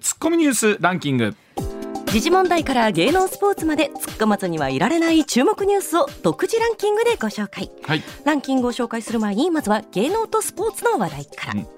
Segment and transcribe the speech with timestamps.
[0.00, 1.34] ツッコミニュースランキング。
[2.06, 8.02] 時事問題から芸能スポーツまで突っ込まずにはいられない注目ニュースを独自ランキングでご紹介、はい。
[8.24, 11.68] ランキングを紹介する前にまずは芸能とスポーツの話題から、うん。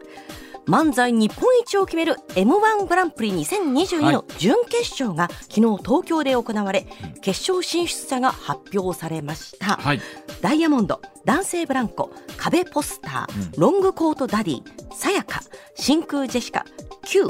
[0.66, 6.86] 漫才日本一を決める m 1グランプリ2022の準決勝が昨日東京で行われ
[7.20, 10.00] 決勝進出者が発表されました、はい。
[10.40, 14.62] ダイヤモンド男性ブランコ壁ポスター、ロングコートダディ
[14.94, 15.42] さやか
[15.74, 16.64] 真空ジェシカ
[17.04, 17.24] Q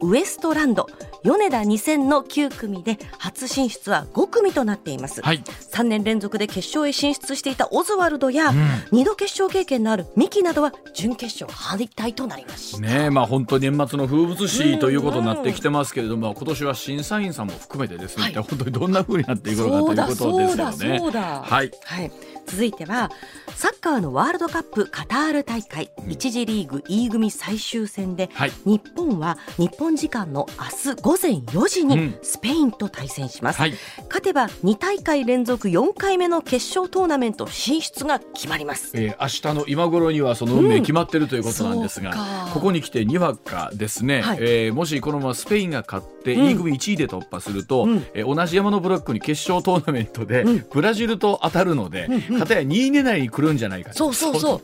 [0.00, 0.86] ウエストランド
[1.22, 5.42] 米田2000の9組で初進出は5組となっています、はい。
[5.42, 8.50] 3年連続で決勝へ進出していたオズワルドや、
[8.92, 18.34] 2度決勝経験のあるミキなどは準決勝敗退となりました、ねえまあ本当年末の風物詩ということになってきてますけれども今年は審査員さんも含めてですね、はい。
[18.34, 20.48] 本当にどんな風になっていくのかということですよね。
[20.48, 21.42] そうだそうだ。
[21.42, 21.70] はい。
[21.84, 22.12] はい、
[22.46, 23.10] 続いては
[23.56, 28.52] サッカーのワールドカップカタール大会、一次リーグ E 組最終戦で、はい。
[28.64, 32.18] 日本は日本時間の明日午前4時にうん。
[32.22, 33.74] スペインと対戦します、はい。
[34.08, 38.92] 勝てば2大会連続4回目の決勝トーナメント進出が決まります。
[38.94, 42.50] えー明日の今頃にはその運命決まってるということなんですが、そうか。
[42.52, 44.38] ここに来てにわかですね、はい。
[44.40, 46.50] えーもしこのままスペインが勝ってうん。
[46.50, 48.06] E 組1位で突破すると、うん。
[48.14, 50.66] えー同じ山のブロックに決勝トーナメントでうん。
[50.70, 53.92] ブラジルと当たるので、片や2位狙いに来るんじゃないか。
[53.92, 54.62] そうそうそう。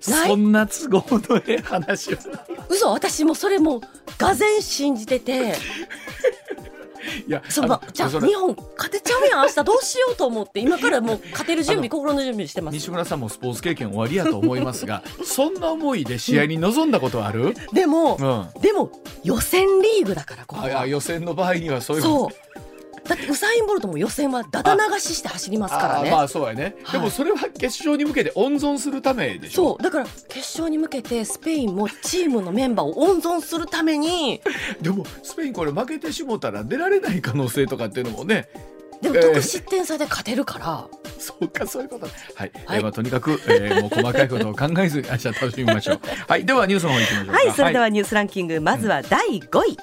[0.00, 2.18] そんな都合のええ話は。
[2.68, 3.80] 嘘私もそれもう
[4.18, 5.54] がぜ信じてて。
[7.26, 10.60] いやそのじゃあ日本勝てちゃうやん明日どうしようと思って。
[10.60, 12.74] 今からもう勝てる準備心の準備してます。
[12.74, 18.16] 西村さんもスポーツ経験終わりやと思いますが そんな思いで試合に臨んだことある、でも、
[18.54, 18.60] うん。
[18.60, 18.90] でも
[19.22, 22.45] 予選リーグだからここ予選の場合にはそういうそう
[23.06, 26.10] だってウサイン・ボルトも予選はダダ流しして走りますからね。
[26.10, 27.00] あまあそうやね、はい。
[27.00, 29.70] でもそれは決勝に向けて温存するためでしょ。
[29.70, 29.82] そう。
[29.82, 34.40] だから決勝に向けてスペインもチームのメンバーを温存するために。
[34.80, 38.48] でもスペインこれ負けてしもたら出られない可能性とかっていうのもね。
[39.02, 40.86] でもえー得失点差で勝てるから、
[41.18, 42.06] そうかそういうこと。
[42.06, 42.12] は
[42.46, 42.78] い、はい。
[42.78, 46.00] えーまあ、とにかく、えーもう細かいことを考えず明日楽しみましょう。
[46.26, 46.44] はい。
[46.44, 47.32] ではニュースの方行きましょうか。
[47.32, 49.76] はいそれではニュースランキング、まずは第5位、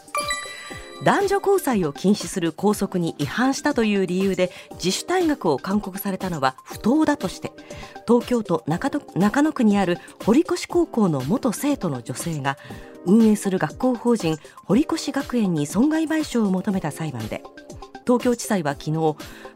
[1.03, 7.51] 男女交際を禁止する校則に違反したという理由で自主退学を勧告されたのは不当だとして
[8.07, 8.89] 東京都中
[9.41, 12.57] 野区にある堀越高校の元生徒の女性が
[13.05, 17.43] 運営する学校法人堀越学園に損害賠償を求めた裁判で
[18.05, 18.91] 東京地裁は昨日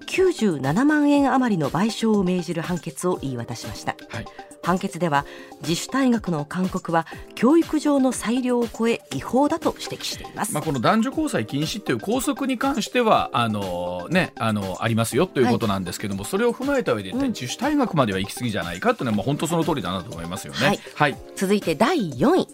[0.07, 3.95] 97万円余りの賠償を命じる判決を言い渡しました。
[4.09, 4.25] はい。
[4.63, 5.25] 判決では
[5.61, 17.27] 自主退学の勧告は教育上の裁量を超え違法だと指摘しています、まあ、この男女交際禁止っていう校則に関してはあの、ね、あのありますよということなんですけども、それを踏まえた上で、うん。
[17.27, 20.59] 自主退学までは行き過ぎじゃないかっていうのは、まあ、本当その通りだなと思いますよね。
[20.67, 20.79] はい。
[20.95, 21.17] はい。
[21.35, 22.47] 続いて第4位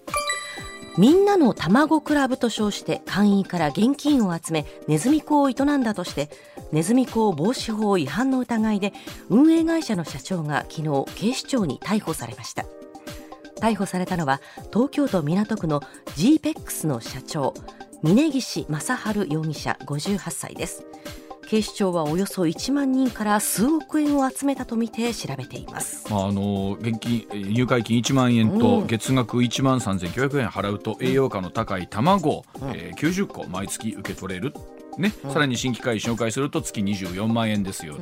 [0.98, 6.30] みんなの卵クラブと称して会員から現金を集めネズミ講を営んだとして
[6.72, 8.94] ネズミ講防止法違反の疑いで
[9.30, 12.66] 運営会社の社長が昨日警視庁に逮捕されました。
[13.60, 14.42] 逮捕されたのは
[14.74, 15.82] 東京都港区の
[16.18, 17.54] GPEX の社長
[18.04, 20.86] 峯岸正治容疑者58歳です。
[21.44, 26.06] 警視庁はおよそ1万人から数億円を集めたとみて調べています。
[26.12, 28.88] まあ、あの現金えー入会金1万円とうん。
[28.88, 32.70] 月額1万3900円払うと栄養価の高い卵、うん。
[32.72, 34.54] えー90個毎月受け取れる。
[34.98, 37.96] ね、さらに新規会員紹介すると月24万円ですよ、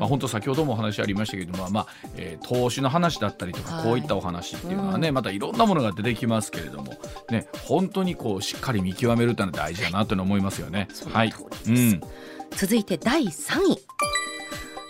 [0.00, 1.86] まあ、本当先ほどもお話ありましたけれども、まあ
[2.16, 3.84] えー投資の話だったりとか、はい。
[3.84, 6.94] こういったお話っていうのはね、またいろんなものが出てきますけれども、
[7.30, 10.88] ね、本当にこうしっかり見極めるっていうのは大事だなと思いますよね。
[11.12, 11.32] はい。
[11.68, 12.00] うん
[12.56, 13.78] 続いて第3位。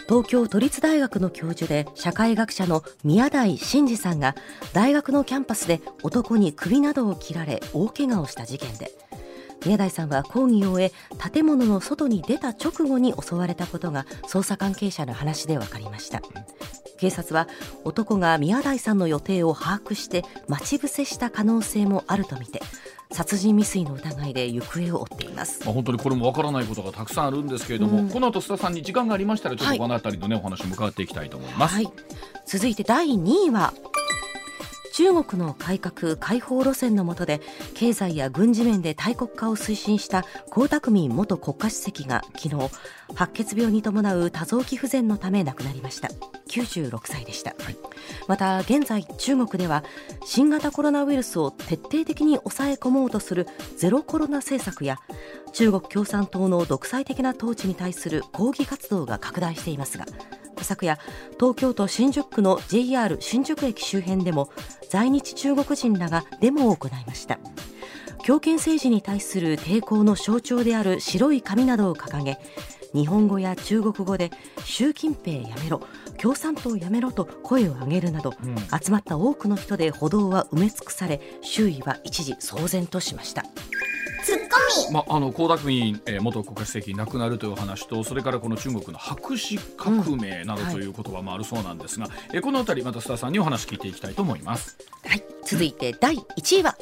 [0.08, 4.34] 東京都立大学の教授で社会学者の宮台真司さんが
[4.72, 8.90] 大学のキャンパスで男に首などを切られ大怪我をした事件で。
[9.64, 10.92] 宮台さんは講義を終え
[11.30, 16.20] 建物の外に出た直後に襲われたことが捜査関係者の話で分かりました。
[16.98, 17.48] 警察は
[17.84, 22.60] 男が宮台さんの予定を把握して待ち伏せした可能性もあるとみて
[23.12, 25.60] 殺人未遂の疑いで行方を追っています。
[25.64, 28.10] まあ、本当にこれもわからないことがたくさんあるんですけれども、うん。
[28.10, 31.74] この後須田さんに時間がありましたらちょっはいとこの辺りのね、お話も伺っていきたいと思います。
[31.74, 31.88] はい、
[32.46, 33.72] 続いて第2位は
[34.92, 37.40] 中国の改革開放路線の下で
[37.74, 40.24] 経済や軍事面で大国化を推進した
[40.54, 42.70] 江沢民元国家主席が昨日
[43.14, 46.10] 白血病に伴う多臓器不全のため亡くなりました。
[46.52, 47.76] 96歳でした、はい、
[48.28, 49.84] また現在中国では
[50.24, 53.46] 新型コロナウイルスを徹底的に抑え込もうとする
[53.78, 54.98] ゼロコロナ政策や
[55.52, 60.04] 中国共産党の独裁的な統治に対する抗議活動が拡大していますが
[60.62, 60.98] 昨夜
[61.38, 64.50] 東京都新宿区の JR 新宿駅周辺でも
[64.90, 67.38] 在日中国人らがデモを行いました。
[68.22, 72.38] 強権政治に対する抵抗の象徴である白い紙などを掲げ
[72.94, 74.30] 日本語や中国語で
[74.64, 75.80] 習近平やめろ
[76.18, 83.44] 共産党やめろと声を上げるなど、うん、集まった多くの人で歩道は埋め尽くされ周囲は一時騒然としました
[84.22, 94.76] ツッコミ、まあ、あの江沢民、えー、元国家主席亡くなるという話とそれからこの中国の白紙革命などという言葉もあるそうなんですが、うんはい、えー、この辺りまた須田さんにお話聞いていきたいと思います。
[95.04, 96.76] はい、続いて第1位は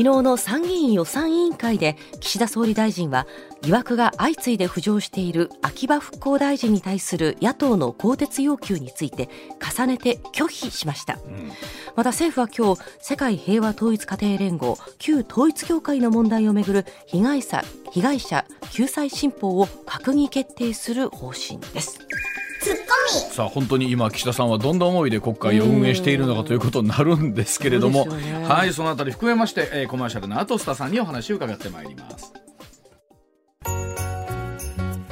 [0.00, 3.26] 昨日の参議院予算委員会で岸田総理大臣は
[3.60, 9.28] 疑惑が相次いで浮上している秋葉復興大臣に対する野党の更迭要求について
[9.60, 11.52] 重ねて拒否しました、うん、
[11.96, 21.98] また政府は今日世界平和統一家庭連合旧統一教会の問題をめぐる被害者被害者救済新法を閣議決定する方針です。
[23.10, 32.32] さあ本当に今岸田さんはどんな思いで国会を運営しているのかということになるんですけれども、ね、はいそのあたり含めまして、えー、コマーシャルの後スタさんにお話を伺ってまいります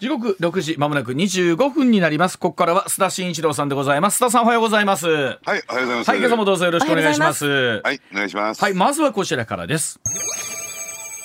[0.00, 2.38] 時刻六時まもなく二十五分になります。
[2.38, 4.22] ここからは須田慎一郎さんでございます。
[4.22, 5.08] 須田さんおはようございます。
[5.08, 6.10] はいおはようございます。
[6.10, 7.80] はい今朝もどうぞよろしくお願いします。
[7.82, 8.62] はいお願いします。
[8.62, 9.98] はいまずはこちらからです。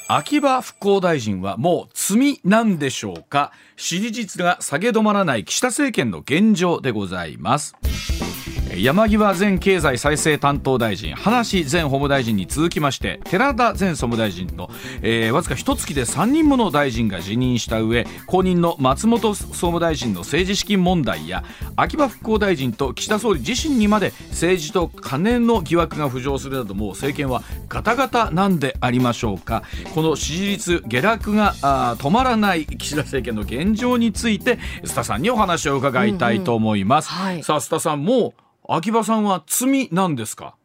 [0.07, 3.51] 秋葉復興大臣はもう罪なんでしょうか。
[3.75, 7.75] 支持率が下げ止まらない岸田政権の現状でございます
[8.77, 14.69] 山際前経済再生担当大臣葉梨前法務大臣に続きまして寺田前総務大臣の、
[15.01, 21.43] えー、わずか一月で3人もの大臣が辞任した上後任の松本総務大臣の政治資金問題や
[21.75, 29.63] 秋葉復興大臣と岸田総理自身にまで政治と金の疑惑が浮上するなどもう政権はガタガタなんでありましょうか。
[29.93, 31.53] この支持率下落が
[31.97, 37.25] 止まらない岸田政権の現状について須田さんにお話を伺いたいと思います、うんうん。
[37.25, 40.55] はい、さあ須田さんもう秋葉さんは罪なんですか？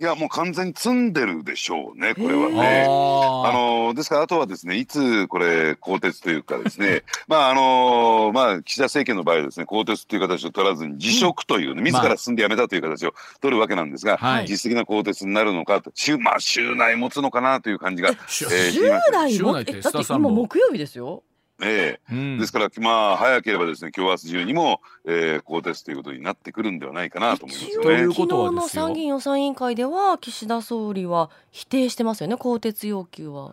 [0.00, 2.86] いやもう完全に積んでるでしょうね、これはね。
[2.88, 7.02] あのですからあとはですねいつこれ更迭というかですね。
[7.26, 21.24] まああのまあ岸田政権の場合はですね更迭という形を取らずに辞職というね、自ら進んで辞めたという形を取るわけなんですが、まあ、実質的な更迭になるのかと週まあ週内持つのかなという感じが、えー、週内もだって今木曜日ですよ。
[21.60, 27.84] ええ、うん、ですからまあ早ければですね今日明日中にも、えー、更迭ということになってくるんではないかなと思いますよね。
[27.84, 33.52] ということはの参議院予算委員会では岸田総理は否定してますよね更迭要求は。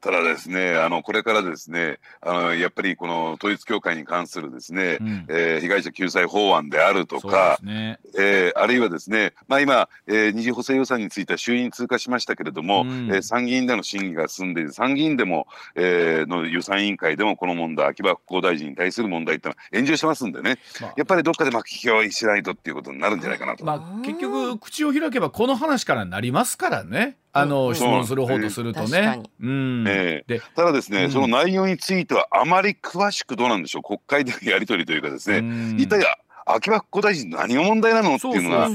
[0.00, 7.98] ただですね、あのこれからですね、あのやっぱりこの統一教会に関するですね、うん、えー、被害者救済法案であるとか、ね。
[8.18, 23.64] えー、あるいはですね、まあ今、えー、二次補正予算については衆院通過しましたけれども、うん、えー、参議院での審議が進んでいる参議院でも、えー、の予算委員会でもこの問題、秋葉復興大臣に対する問題ってのは炎上してますんでね、まあ、やっぱりどっかで巻きしないとっていうことになるんじゃないかなと。
[23.64, 27.16] まあ結局口を開けばこの話からなりますからね。
[27.38, 29.22] あの、質問する方とするとね。
[29.40, 33.82] うん、えー、でただですね、うん、その内容についてはあまり詳しくどうなんでしょう。
[33.82, 36.04] 国会でのやり取りというかですね、うん、一体
[36.46, 38.68] 秋葉復興大臣何が問題なのっていうのが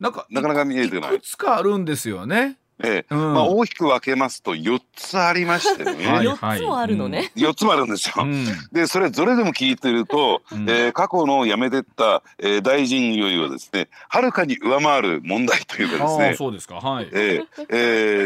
[0.00, 1.16] なかなか見えてない。
[1.16, 2.56] いくつかあるんですよね。
[2.84, 5.92] ええ、うん、まあ大きく分けますと4つありましてね。
[5.98, 7.32] 4つもあるのね。
[7.36, 8.24] 4つもあるんですよ。
[8.24, 16.34] うん、でそれぞれでも聞いてると、うん、えー、過去の辞めてった、えー、大臣よりはですねはるかに上回る問題というかですね。
[16.36, 16.76] そうですか。
[16.76, 17.08] はい。
[17.12, 17.74] えー、え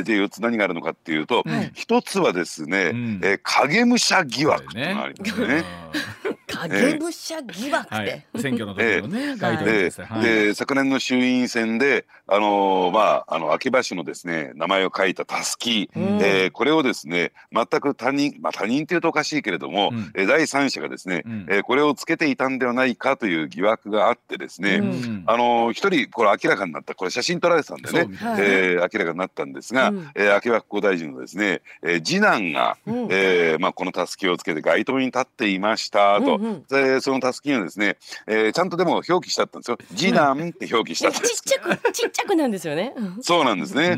[0.01, 1.45] ー、で4つ何があるのかっていうと、
[1.75, 5.65] 一、つはですね、うん、えー、影武者疑惑っていうのがありますね。
[6.47, 9.91] 影武者疑惑って、はい、選挙の時のね、街頭で
[10.23, 28.09] で昨年の衆院選であのー、まああの秋葉氏のですね名前を書いたたすき、うん、えー、これをですね全く他人まあ他人っていうとおかしいけれども、うん、え第三者がですね、うん、えー、これをつけていたんではないかという疑惑があってですね、うん、あのー、一人これ明らかになったこれ写真撮られてたんでね、
[28.39, 37.97] えー、明らかになったんですが、うん、えー、秋葉復興大臣のですね、えー、次男が、うん、えー、まあこのたすきをつけて街頭に立っていましたと、うんうん、でそのたすきにですね、
[38.27, 39.79] えー、ちゃんとでも表記したったんですよ。
[39.95, 42.95] 次男って表記したんです、 ちっちゃくちっちゃくなんですよね。
[43.21, 43.97] そうなんですね、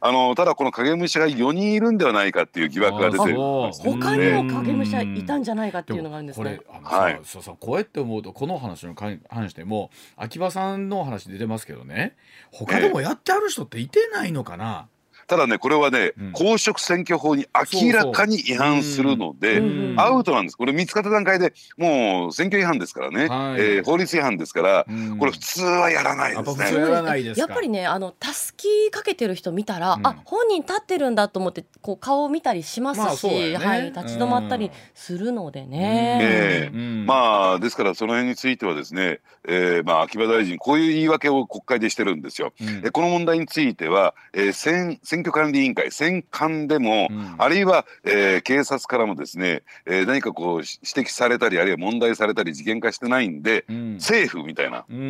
[0.00, 3.36] あのただこの影武者が4人いるんではないかっていう疑惑が出てる。
[3.36, 6.60] 他にも影武者いたんじゃないかっていうのがあるんですね。
[6.82, 8.94] はい、そうそうこうやって思うとこの話の
[9.28, 12.16] 話でも秋葉さんの話出てますけどね。
[12.52, 14.88] 他でもやってある人っていてないのかな、
[15.26, 19.62] ただねこれはね、うん、公職選挙法に明らかに違反するので
[19.96, 20.56] アウトなんです。
[20.56, 24.86] これ見つかった段階でもう選挙違反ですからね、はい、えー、法律違反ですから、
[25.18, 27.34] これ普通はやらないですね。
[27.36, 36.18] やっぱりねあのたすきかけてる人見たら、うん、あ本人立ってるんだと思ってこう顔を見たりしますし、まあね、はい、立ち止まったりするのでね。
[36.22, 42.52] えー、まあですからその辺についてはですね、えー、まあ秋葉大臣こういう言い訳を国会でしてるんですよ。
[42.60, 55.06] うん、この問題については、えー、選選挙管理委員会選管でも、うん、あるいは、えー、警察からもですね、えー、何かこう指摘されたりあるいは問題されたり事件化してないんで、うん、政府みたいな、うんうんう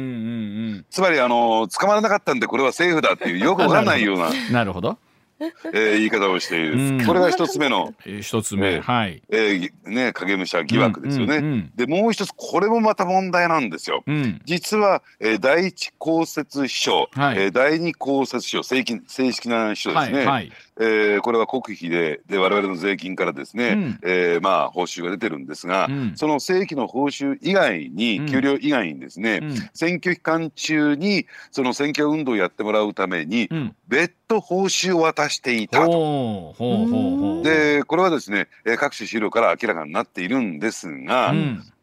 [0.80, 4.30] ん、つまりあの捕まらなかったんでこれは政府だっていうよくわかんないような。
[4.52, 4.99] なるほど
[5.41, 7.93] えー、言い方をしている、これが一つ目の。
[8.21, 33.49] 一つ目、はい、えー、ね影武者疑惑ですよね、うんうんうん、でもう一つこれもまた問題なんですよ、うん、実は、えー、第一公設秘書、はい、えー、第二公設秘書正規正式な秘書ですね、はいはい、えー、これは国費でで我々の税金からですね、うん、えー、まあ報酬が出てるんですが、うん、その正規の報酬以外に、給料以外にですね、うん、選挙期間中にその選挙運動をやってもらうために、
[33.87, 36.54] 別途報酬を渡していたと。
[37.45, 41.35] でこれはですね各種資料から明らかになっているんですが、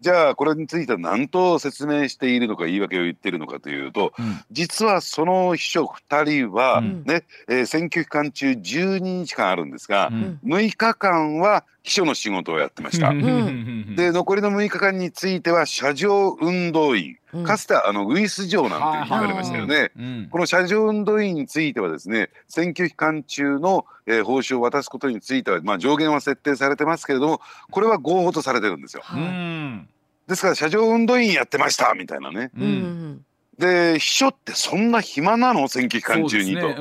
[0.01, 13.11] じゃあこれについては何と説明しているのか言い訳を言っているのかというと、うん、実はその秘書2人はね、うん、えー、選挙期間中12日間あるんですが、うん、6日間は秘書の仕事をやってました。
[13.11, 19.91] で残りの6日間については車上運動員かつてあのウイス城なんて言われましたよね。
[20.29, 27.41] この車上運動員についてはですね選挙期間中の、えー、報酬を渡すことについては、まあ、上限は設定されてますけれども
[27.71, 29.03] これは合法とされてるんですよ。
[30.31, 32.51] ですから車上運動員やってましたみたいなね。
[33.57, 35.67] で秘書ってそんな暇なの？
[35.67, 36.73] 選挙期間中にと。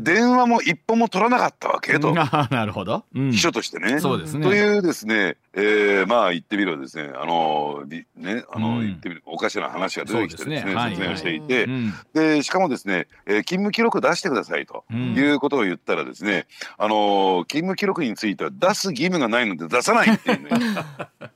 [0.00, 2.14] 電話も一本も取らなかったわけと。
[2.14, 3.04] なるほど。
[3.12, 3.98] 秘書としてね。
[3.98, 4.46] そうですね。
[4.46, 8.06] というですね、えー、まあ言ってみればですね、あのね、
[8.50, 11.68] あの、言ってみるおかしな話が出てきてですね、説明をしていて、
[12.14, 16.46] でしかもですね、えー、勤務記録出してくださいということを言ったらですね、
[16.78, 20.50] あの勤務記録については出す義務がないので出さないっていうね。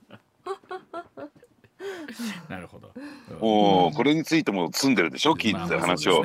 [2.49, 2.91] なるほど。
[3.41, 5.33] おお、これについても積んでるでしょ？
[5.33, 6.25] 聞いてた話を、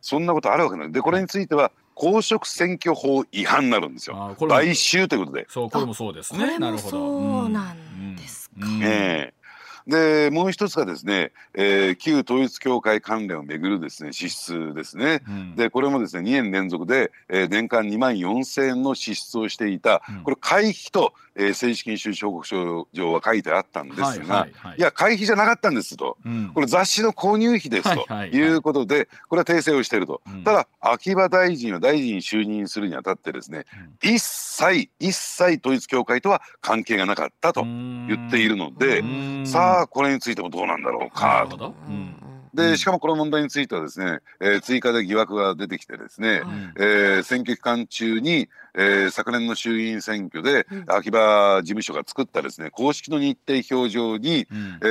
[0.00, 0.26] そん。
[0.26, 0.92] なことあるわけない。
[0.92, 4.36] でこれについては公職選挙法違反になるんですよ。
[4.48, 5.46] 買収ということで。
[5.48, 6.58] そうこれもそうですね。
[6.58, 9.41] なるほどそうなんですか、ええ
[9.86, 33.64] でもう一つがですね、えー、旧統一教会関連をめぐるですね支出ですね、うん、でこれもですね2年連続で、えー、年間2万4千円の支出をしていた、うん、これ会費と、えー、政治金収支報告書上は書いてあったんですが、はいはいはい、いや会費じゃなかったんですと、うん、これ雑誌の購入費ですということで、これは訂正をしていると、ただ秋葉大臣は大臣に就任するにあたってですね、
[34.02, 39.02] 一切一切統一教会とは関係がなかったと言っているので
[39.46, 41.46] さああこれについてもどうなんだろうか。
[41.48, 41.74] と。
[42.54, 54.86] でしかもこの問題についてはですね、えー、追加で疑惑が出てきてですね、うん、えー、選挙期間中に、えー、昨年の衆議院選挙で、秋葉事務所が作ったですね公式の日程表上に、うん、え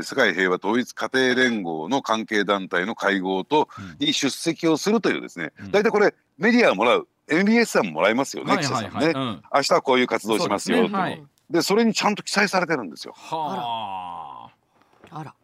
[0.00, 3.68] ー、世界平和統一家庭連合の関係団体の会合と、
[4.00, 10.98] に出席をするというですね、大体これメディアをもらう MBS さんももらいますよね、記者さんね、うん、明日はこういう活動しますよ、ね。
[10.98, 13.14] はい、でそれにちゃんと記載されてるんですよ。
[13.16, 14.23] はあ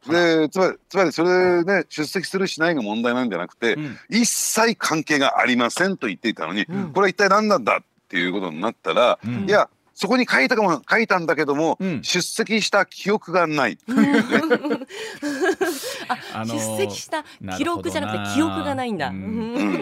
[0.08, 13.76] でつまりつまりそれで、ね、出席するしないが問題なんじゃなくて、うん、一切関係がありませんと言っていたのに、うん、これは一体何なんだっていうことになったら、うん、いやそこに書いたかも書いたんだけども、出席した記憶がない。
[16.32, 17.22] あのー、出席した
[17.58, 19.12] 記録じゃなくて記憶がないんだ。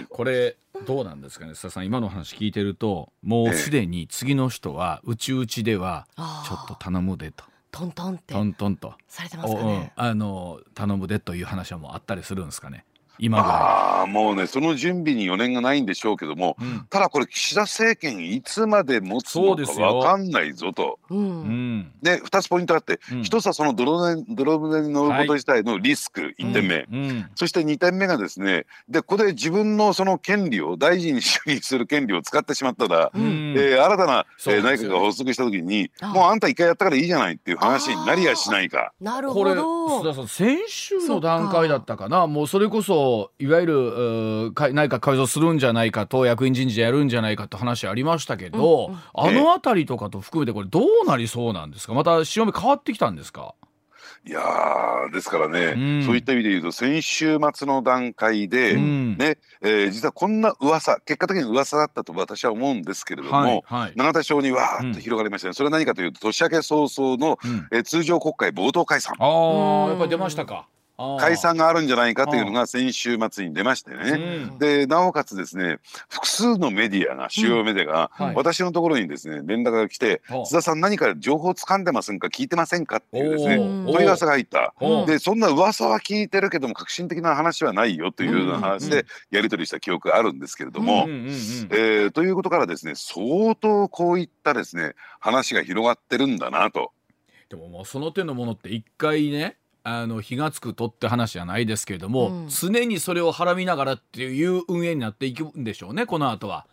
[0.09, 1.87] これどうなんですかね須田さん。
[1.87, 7.45] 今の話聞いてるともうすでに次の人はうちうちではちょっと頼むでと。
[7.71, 8.95] トントンってトントンと。
[9.09, 12.85] されてますかね、あの頼むでという話はもうあったりするんですかね
[13.19, 20.99] 今ああもうねその準備に余念がないんでしょうけども、うん、ただこれ岸田政権いつまで持つのか分かんないぞと。
[21.11, 38.93] うん、で2つポイントあって、うん、1つはその泥船泥船に乗ること自体のリスク、はい、1点目、うん、そして2点目がですねでここで自分のその権利を大臣に就任する権利を使ってしまったら、うん、えー、新たな、えー、内閣が発足した時にもうあんた一回やったからいいじゃないっていう話になりやしないか。
[39.01, 40.03] なるほど。
[40.03, 42.27] これ先週の段階だったかな。
[42.27, 43.08] もうそれこそ
[43.39, 43.75] いわゆる
[44.73, 53.55] 内閣改造するんじゃないかと役員人事やるんじゃないかって話ありましたけど、うんうん、あの辺りとかと含めてこれどうなりそうなんですかまた潮目変わってきたんですか？
[54.27, 54.41] いや
[55.13, 69.15] ですからね、うん、そういった意味で言うと先週末の段階で、うん、ねえー、実はこんな噂結果的に噂だったと私は思うんですけれども、はいはい、永田町にわーっと広がりましたね、うん、それは何かというと年明け早々の、うん、えー、通常国会冒頭解散。
[69.19, 70.69] あやっぱり出ましたか。
[71.21, 75.79] 解散があるんじゃないかというのが先週末に出ましてね、でなおかつですね
[76.09, 82.27] 複数のメディアが主要メディアが、私のところにですね連絡が来て「津田さん何か情報掴んでませんか？
[82.27, 84.75] 聞いてませんか?」っていうですね問い合わせが入った。
[85.07, 91.07] でそんな噂は聞いてるけども革新的な話はないよというような話でやり取りした記憶があるんですけれども、
[91.71, 96.91] えということからですね相当こういったですね話が広がってるんだなと。
[97.49, 99.57] でももうその手のものって一回ね
[99.89, 106.67] あの火がつくとって話じゃないですけれども、うん、常にそれをはらみながらっていう運営になっていくんでしょうねこの後は。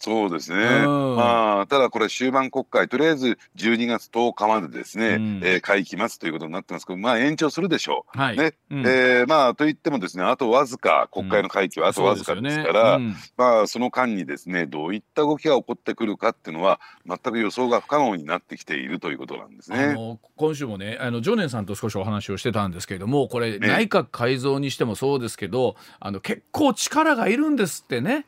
[0.00, 6.86] そうですね、まあ、ただこれ終盤国会とりあえず12月10日までですね、うん、えー、会期末ということになってます。
[6.86, 8.18] けどまあ延長するでしょう。
[8.18, 13.14] はい、ね、うん、えー、まあといってもですねあとわずか国会の会期はあとわずかですから、うんね。
[13.14, 19.96] うん、まあその間にですねどういった動きが起こってくるかっていうのは全く予想が不可能になってきているということなんですね。
[20.36, 28.26] 今週もねあの常念さんと少しお話をしてたんですけれどもこれ、ね、内閣改造にしてもそうですけどあの結構力がいるんですってね。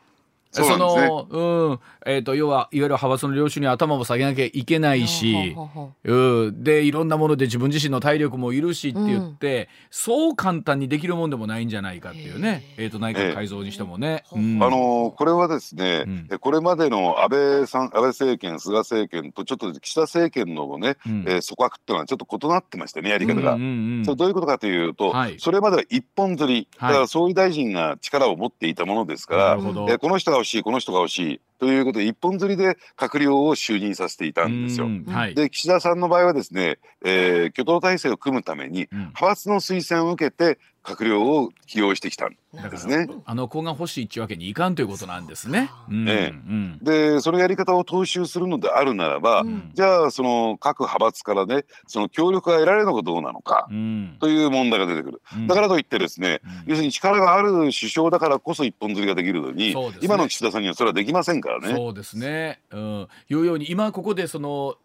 [0.51, 5.55] そ、ね、の、うん、えっ、ー、と、要は、いわゆる派閥の領主に頭も下げなきゃいけないし、
[6.03, 14.23] うん、で、いろんなもので自分自身の体力もいるしって言って、うん、そう簡単にできるもんでもないんじゃないかっていうね、えっ、ー、と、内閣改造にしてもね。
[14.33, 23.53] うん、あのー、これはですね、うん、これまでの安倍さん、安倍政権、菅政権とちょっと岸田政権のね、うん、えー、組閣っていうのはちょっと異なってましてね、やり方が。
[23.53, 34.87] うんうんうん、それどういうことかというと、はい、それまでは一本釣り、だから総理大臣が力を持っていたものですから、はい、えー、この人が欲しいこの人が欲しいということで一本釣りで閣僚を就任させていたんですよ。
[35.07, 43.07] はい、で岸田さんの場合はですね、えー、挙党体制を組むために派閥の推薦を受けて閣僚を起用してきたんですね。
[43.25, 45.69] あの子が欲しいっていうわけにいかんということなんですね。
[45.87, 55.21] ね、うん、でそのやり方を踏襲するのであるならば、うん、じゃあその各派閥からねその協力が得られるのかどうなのか、うん、という問題が出てくる。
[55.47, 61.75] だからといってですね、要するに力がある首相だからこそ一本釣りができるのに、ね、今の岸田さんにはそれはできませんからね。
[61.75, 62.59] そうですね。
[62.71, 64.77] うん、いうように今ここでその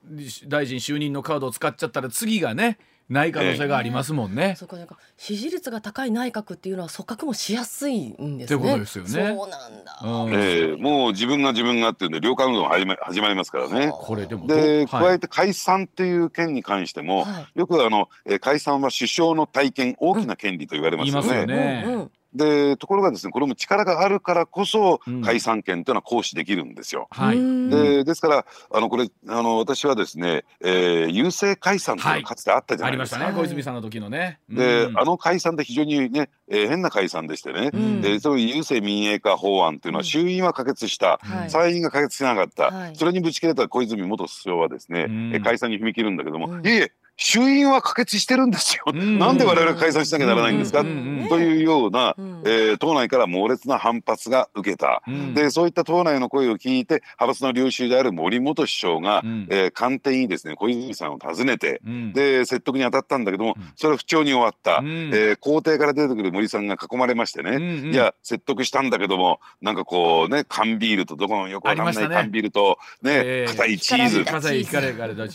[0.46, 2.78] 大臣就任のカードを使っちゃったら次がね。
[3.08, 4.54] ない可能性がありますもんね。
[4.58, 8.44] そこなんか支持率が高い内閣っていうのは組閣もしやすいんですね。
[8.44, 9.10] ってことですよね。
[9.10, 10.00] そうなんだ。
[10.02, 13.92] うん、えー、もう自分が自分がっていうんで領間運動始ま始まりますからね。
[13.92, 21.36] これでもで、加えて解散っていう件に関しても、はい、よくあの、えー、解散は首相の体験大きな権利と言われますよね。
[21.40, 27.08] よねうんうんでところがですねこれも力があるからこそ解散権というのは行使できるんですよ。
[27.10, 33.16] はい、でですからあのこれあの私はですね、えー、郵政解散というのがかつてあったじゃないですか。
[33.16, 34.40] はい、ありましたね小泉さんの時のね。
[34.48, 48.92] で、あの解散で非常にね、えー、変な解散でしてね、うん、でその郵政民営化法案というのは衆院は可決した、うん、参院が可決しなかった、はい、それにぶち切れた小泉元首相はですね、うん、解散に踏み切るんだけども、いえいえ衆院は可決してるんですよ。
[48.92, 55.02] なんで我々が解散しなきゃならないんですか、というような、えー、党内から猛烈な反発が受けた、
[55.34, 74.24] でそういった党内の声を聞いて派閥の領袖である森元首相が、うん、えー、官邸にですね小泉さんを訪ねて、うん、で説得に当たったんだけどもそれは不調に終わった、うん、えー、皇帝から出てくる森さんが囲まれましてね、うんうん、いや説得したんだけどもなんかこうね缶ビールとどこのよくわかんない缶ビールとね硬、ね、いチーズ。
[74.24, 74.76] 硬いチ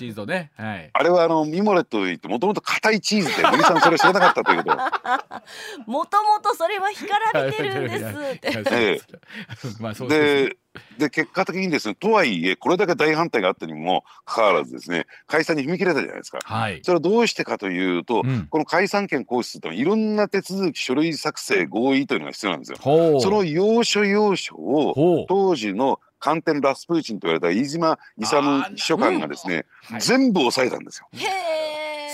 [0.06, 4.78] ーズとね、はい、あれはあのミモレットといってもともと硬いチーズで森さんそれ知らなかったということ。
[5.90, 10.58] もともとそれは干からびてるんですまあそうで
[10.98, 22.78] で結果的にですねとはいえこれだけ大反対があったにもかかわらずですね解散に踏み切れたじゃないですか、はい、それはどうしてかというと、うん、この解散権行使というのはいろんな手続き書類作成合意というのが必要なんですよ。
[23.20, 29.66] その要所要所を当時の官邸ラスプーチンと言われた飯島勇秘書官がですね、
[30.00, 31.08] 全部抑えたんですよ。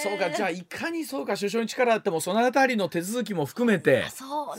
[0.03, 4.05] そうかじゃあいかにそうか首相に力あってもそのあたりの手続きも含めて。
[4.10, 4.53] そ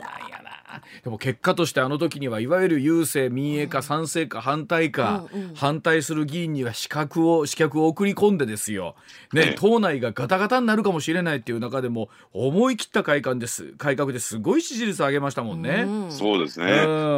[0.00, 0.41] うなんやな
[1.04, 8.94] でも結果としてあの時にはいわゆる郵政民営化、賛成か反対か、うんうん、反対する議員には資格を資格を送り込んでですよ、
[9.32, 13.74] ね、党内がガタガタになるかもしれないっていう中でも思い切った改革です。
[13.78, 15.84] 改革ですごい支持率上げましたもんね。
[15.86, 16.66] うん、そうですね、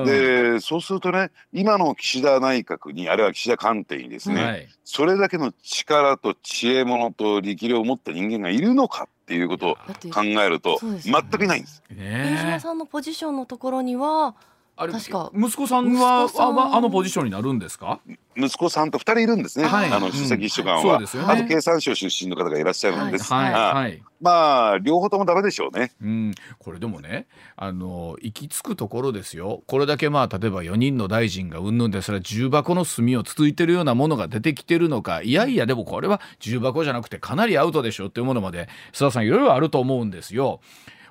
[0.04, 9.76] でそうするとね今の岸田内閣にあるいは岸田官邸にですね、はい、それだけの力と知恵者と力量を持った人間がいるのかっていうことを
[10.12, 11.82] 考えると全くいないんです。
[11.90, 14.34] 飯島さんのポジションのところには
[14.76, 15.30] あれ確か。
[15.34, 18.00] 息子さんはああのポジションになるんですか？
[18.36, 23.30] 息子さんと2人いるんですね、はい、あの首席秘書官は、うんね、あと経産省出身の方がいらっしゃるんです。
[23.30, 23.52] が、はい。
[23.52, 29.62] はい、まあ両方ともダメでしょうね、うん、これでもねあの行き着くところですよ。
[29.68, 35.22] これだけまあ例えば4人の大臣がうんぬんでそれは重箱の隅をつついてるようなものが出てきてるのか。
[35.22, 40.60] いやいやでもこれは重箱じゃなくてかなりアウトでしょっていうものまで須田さんいろいろあると思うんですよ。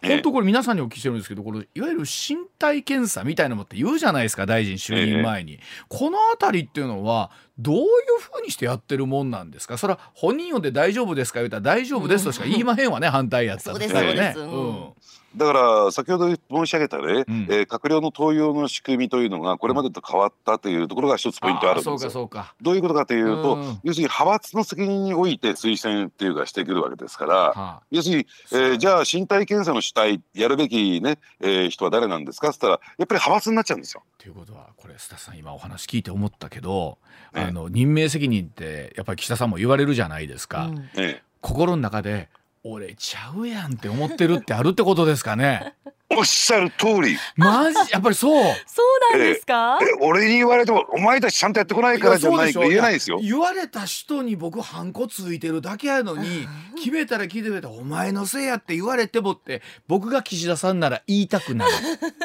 [0.03, 7.85] 本当これ皆さんにお聞きしてるんですけどこれいわゆる身体検査みたいなのって言うじゃないですか大臣就任前に、この辺りっていうのはどういう
[8.19, 9.77] ふうにしてやってるもんなんですか？
[9.77, 11.39] それは本人用で大丈夫ですか？
[11.39, 14.33] 言うたら大丈夫ですとしか言いまへんわね、反対やったらね。
[14.37, 14.89] うん。
[15.35, 22.29] だから先ほど申し上げたね、うん、えー、閣僚の登用の仕組みというのがこれまでと変わったというところが一つポイントあるんですよ。
[22.61, 32.49] どういうことかというと、うん、要するに派閥の責任において推薦っていうかしてくるわけですから、はあ、要するに、えー、じゃあ身体検査の主体やるべきね、えー、人は誰なんですか？
[32.49, 34.03] っつったらやっぱり派閥になっちゃうんですよ。
[34.19, 36.99] ということはこれ須田さん今お話聞いて思ったけど、
[37.33, 40.67] ね、あの任命責任ってやっぱり岸田さんも言われるじゃないですか。
[40.95, 42.29] ね、心の中で
[42.63, 45.73] 俺ちゃうやんって思ってるってあるってことですかね。
[46.15, 47.17] おっしゃる通り。
[47.37, 47.91] マジ？
[47.91, 48.43] やっぱりそう？
[48.67, 49.79] そうなんですか？
[49.81, 53.19] え俺に言われてもお前たちちゃんとやってこないからじゃないと言えないですよ。
[53.21, 56.47] 言われた人に僕ハンコついてるだけやのに
[56.77, 61.71] 決めたら聞いてくれたお前のせいやって言われてもって僕が岸田さんなら言いたくなる。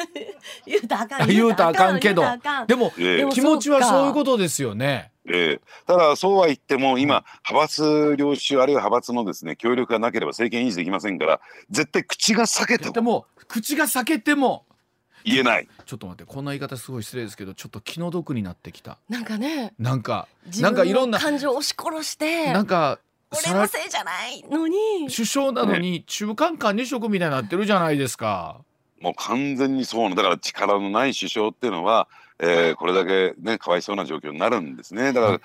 [0.67, 1.29] 言うたあかん。
[1.29, 2.25] 言うたあかんけど。
[2.67, 2.93] でも
[3.33, 5.11] 気持ちはそういうことですよね。
[5.31, 14.65] えー、ただそうは言っても今派閥領袖あるいは派閥のですね協力がなければ政権維持できませんから絶対口が裂けても口が裂けても
[15.25, 15.69] 言えない。
[15.85, 18.99] ちょっと待ってこんな言い方すごい失礼ですけどちょっと気の毒になってきた。
[19.09, 20.29] なんかねなんか
[20.61, 22.99] なんかいろんな感情を押し殺してなんか
[23.31, 24.77] 俺のせいじゃないのに。
[25.15, 28.61] 首相なのに中間管理職みたいになってるじゃないですか、
[29.01, 35.13] もう完全にそうだから力のない首相っていうのはえー、これだけねかわいそうな状況になるんですね。
[35.13, 35.41] だから、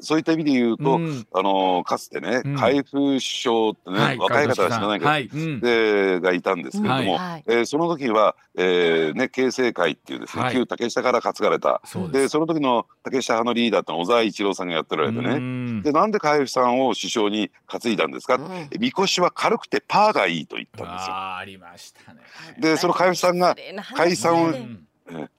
[0.00, 5.26] そういった意味で言うと、うん、あのかつてね、うん、海部首相ってね、はい、若い方は知らないけど、はい。
[5.26, 11.82] うん、でがいたんですけれども、はい、えー、その時は、えーね、形成会っていうですね、はい、旧竹下から担がれた。
[12.10, 15.82] でその時の竹下派のリーダーって小沢一郎さんがやっておられてね。
[15.82, 21.14] でなんで海部さんを首相に担いだんですか、うん、みこしは軽くてパーがいいと言ったんですよ。
[21.14, 22.20] ありましたね。
[22.58, 23.54] でその海部さんが
[23.94, 24.66] 解散を、え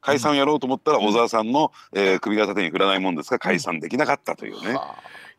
[0.02, 4.78] 解散をやろうと思ったら小沢さんの、えー、首が縦に振らないもんですが解散できなかったというね。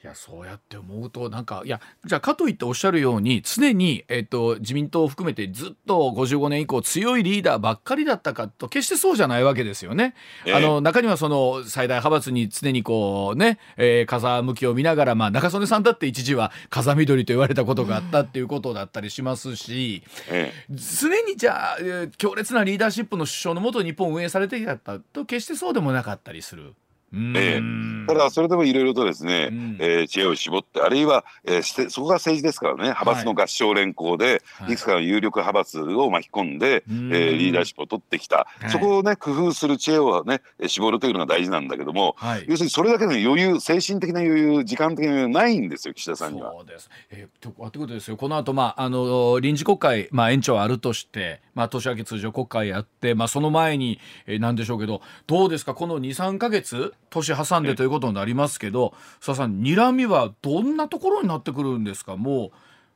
[0.00, 10.14] いやそうやって思うとなんかいやじゃあかといっておっしゃるように常に、えーと、自民党を含めてずっと55年以降強いリーダーばっかりだったかと決してそうじゃないわけですよね。
[10.46, 26.74] えー、あの中にはその最大派閥に常にこうね、えー、風向きを見ながら、まあ、中曽根さんだって一時は風緑と言われたことがあったっていうことだったりしますし、えー、常にじゃあ、えー、強烈なリーダーシップの首相のもと日本を運営されてきたと決してそうでもなかったりする。
[27.12, 32.82] えー、ただそれでもいろいろとですね、うん、えー、知恵を絞ってあるいは、えー、そこが政治ですからね。
[32.82, 46.52] 派閥の合唱連行で、はい、いくつかの有力派閥を巻き込んで、はい、えー、リーダーシップを取ってきた、はい、そこをね工夫する知恵をね絞るというのが大事なんだけども、はい、要するにそれだけの余裕精神的な余裕時間的な余裕ないんですよ岸田さんには。
[46.52, 48.16] そうです、えー、ということですよ。
[48.16, 55.74] この後、まああの臨時国会、まあ、延長あるとして、まあ、年明け通常国会やって、まあ、その前に、えー、なんでしょうけどどうですか？
[55.74, 58.94] この23か月年挟んでということになりますけど
[59.24, 62.16] 佐々さん睨みはどんなところになってくるんですか？
[62.16, 62.50] もう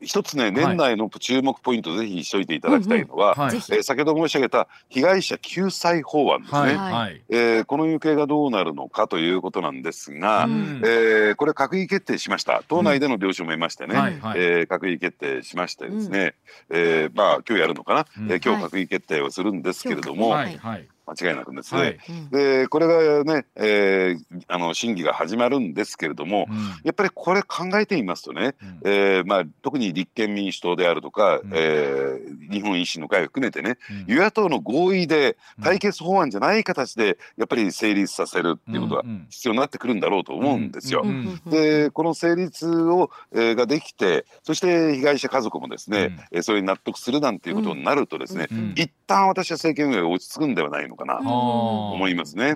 [0.05, 12.65] 一つね年内の注目ポイント、ぜひしといていただきたいのは、はい、えー、先ほど申し上げた被害者救済法案ですね、はい、えー、この行方がどうなるのかということなんですが、うん、えー、これ閣議決定しました。
[12.67, 14.01] 党内での了承も得ましてね、うん。
[14.01, 16.35] はいはい、えー、閣議決定しましてですね、
[16.69, 20.59] うん、えー、まあ今日やるのかな、うん、えー、今日閣議決定をするんですけれども、はい。
[20.59, 21.81] はい間違いなくですね。
[21.81, 21.99] はい、
[22.31, 41.05] でこれがね、えー、あの審議が始まるんですけれども、うん、やっぱりこれ考えてみますとね、うん、えー、まあ、特に立憲民主党であるとか、うん、えー、日本維新の会を含めてね、与野党の合意で対決法案じゃない形でやっぱり成立させるっていうことは必要になってくるんだろうと思うんですよ。
[41.47, 52.55] でこの成立を、えー、ができてそして被害者家族もですね、うん、それに納得するなんていうことになるとですね、一旦私は政権運営が落ち着くんではないのかなと思いますね。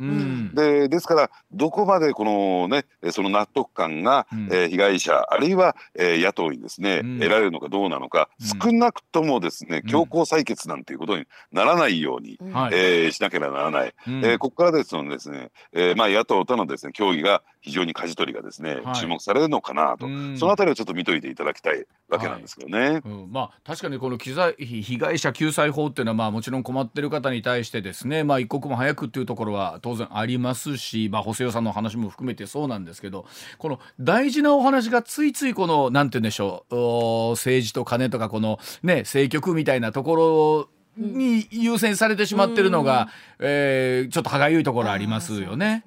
[0.54, 20.06] でですからどこまでこのねその納得感が、うん、えー、被害者あるいは、えー、野党にですね、うん、得られるのかどうなのか、少なくともですね強行採決なんていうことにならないように、うん、えー、しなければならない、うん、えー、ここからですのですね、えー、まあ野党とのですね協議が非常に舵取りがですね、はい、注目されるのかなと、
[20.38, 22.78] そのあたりをちょっと見といていただきたいわけなんですけどね。
[22.78, 33.26] はい、うん、まあ確かにこの機材被害者救済法っていうのはまあもちろん困ってる方に対してですね、まあ一刻も早くっていうところは当然ありますし、まあ補正予算の話も含めてそうなんですけど、
[33.58, 45.84] この大事なお話がついついこのなんて言うんでしょう、政治と金とかこのね政局みたいなところに優先されてしまってるのが、うん、えー、ちょっと歯がゆいところありますよね。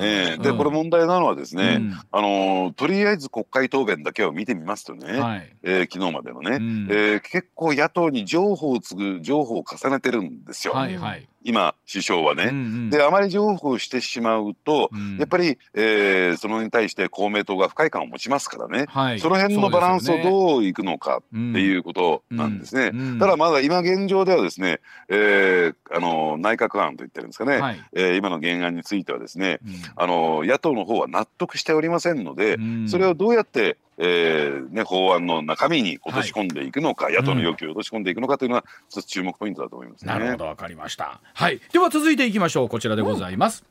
[0.00, 10.74] えでこれ問題なのはですね、うん、あのとりあえず国会答弁だけを見てみますとね、はい、えー、昨日までのね、うん、えー、結構野党に情報を継ぐ情報を重ねてるんですよ。
[10.74, 22.90] はいはい今首相はね、うんうん、であまり譲歩してしまうと、うん、やっぱり、えー、そのに対して公明党が不快感を持ちますからね、はい、その辺のバランスをどういくのかっていうことなんですね。
[22.92, 23.00] うん。
[23.00, 29.60] うん、ただまだ今現状ではですね、えー、あの内閣案といってるんですかね、はい、えー、今の原案についてはですね、
[29.96, 41.20] あの野党の方は納得しておりませんので、それをどうやってえーね、法案の中身に落とし込んでいくのか、はい、野党の要求を落とし込んでいくのかというのは、一つ注目ポイントだと思います、ね、なるほど、わかりました。
[41.32, 41.60] はい。
[41.72, 42.68] では続いていきましょう。
[42.68, 43.64] こちらでございます。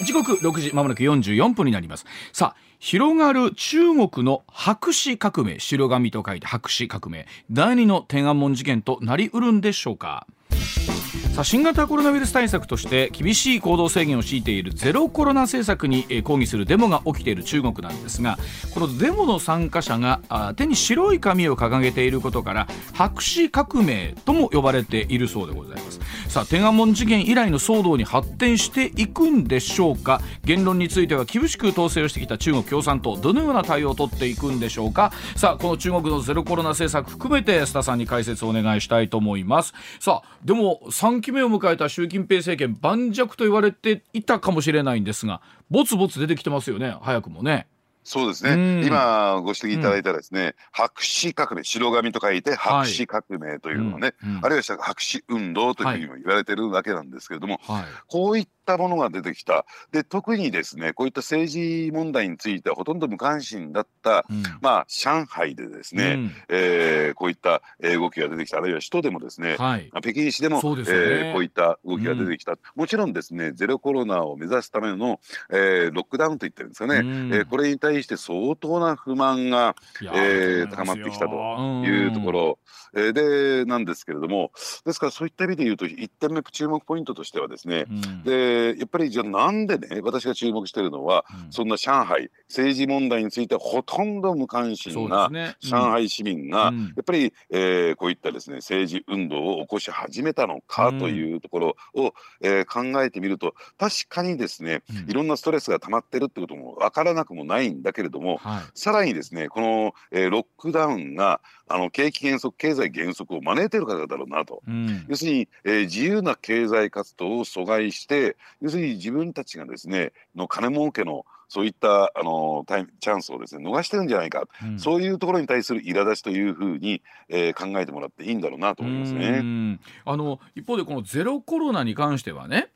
[0.00, 2.04] うん、時刻6時、まもなく44分になります。
[2.32, 10.26] さあ、広がる中国の白紙革命、白紙と書いて白紙革命、第二の天安門事件となりうるんでしょうか？
[10.50, 18.38] さあ新型コロナウイルス対策として厳しい行動制限を強いているゼロコロナ政策に抗議するデモが起きている中国なんですが
[18.74, 20.20] このデモの参加者が
[20.56, 26.00] 手に白い紙を掲げていることから白紙革命とも呼ばれているそうでございます。
[26.28, 30.20] さあ天安門事件以来の騒動に発展していくんでしょうか。
[30.44, 33.16] 言論については厳しく統制をしてきた中国共産党。
[33.16, 35.12] どのような対応を取っていくんでしょうか。
[35.36, 39.72] さあこの中国のゼロコロナ政策含めて須田さんに解説をお願いしたいと思います。
[40.00, 47.66] さあでも3期目を迎えた習近平政権盤石と言われていたかもしれないんですがぼつぼつ出てきてますよね早くもね。
[48.08, 59.64] そうですね、今ご指摘いただいたですね、うん、白紙革命白紙と書いて白紙革命というのはね、はいうん、あるいは白紙運動というふうにも言われてるわけなんですけれども、はい、こういっったものが出てきた。
[59.92, 68.58] で特にですねこういった政治問題についてはほとんど無関心だった、うん、まあ上海でですね、うん、えー、こういった動きが出てきた。
[68.58, 81.36] あるいは首都でもですね、はい、北京市でもで、ね、えー、こういった動きが出てきた、うん、もちろんですねゼロコロナを目指すための、えー、ロックダウンといってるんですかね、うん、えー、これに対して相当な不満が、えー、高まってきたと
[81.84, 82.58] いうところ、
[82.94, 84.50] えー、でなんですけれども。
[84.84, 87.84] ですからそういった意味で言うと1点目注目ポイントとしてはですね、
[88.24, 127.00] でやっぱりじゃあなんでね私が注目しているのは、うん、そんな上海政治問題についてほとんど無関心な上海市民が、やっぱり、えー、こういったですね政治運動を起こし始めたのかというところを、えー、考えてみると確かにですね、いろんなストレスが溜まってるってことも分からなくもないんだけれども、はい、さらにですねこの、えー、ロックダウンがあの景気減速経済減速を招いているからだろうなと、うん、要するに、えー、自由な経済活動を阻害して要するに自分たちがですねの金儲けのそういったあのタイチャンスをですね逃してるんじゃないか、うん、そういうところに対する苛立ちというふうに、
[127.30, 129.78] えー、考えてもらっていいんだろうなと思いますね。
[130.04, 132.68] あの一方でこのゼロコロナに関してはねね、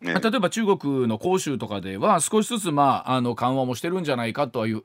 [0.00, 4.82] 例えば中国の広州とかでは少しずつ、まあ、あの緩和もしてるんじゃないかとはいう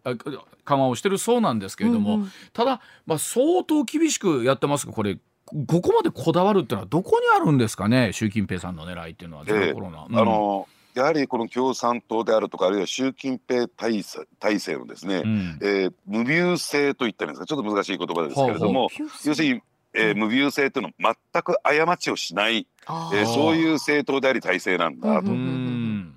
[0.63, 5.17] 緩和をしてるそうなんですけれども、うんうん、ただ、まあ、相当厳しくやってますがこれ
[5.67, 8.13] ここまでこだわるっていうのはどこにあるんですかね？
[8.13, 10.05] 習近平さんの狙いっていうのはコロナ。
[10.09, 14.01] うん、あのやはりこの共産党であるとかあるいは習近平体
[14.39, 17.45] 体制のですね、うん、えー、無病性といったんですか？
[17.45, 18.89] ちょっと難しい言葉ですけれども
[19.25, 19.61] 要するに、
[19.93, 25.21] えー、無病性というのは全く過ちをしない、えー、そういう政党であり体制なんだ。
[25.21, 25.31] と。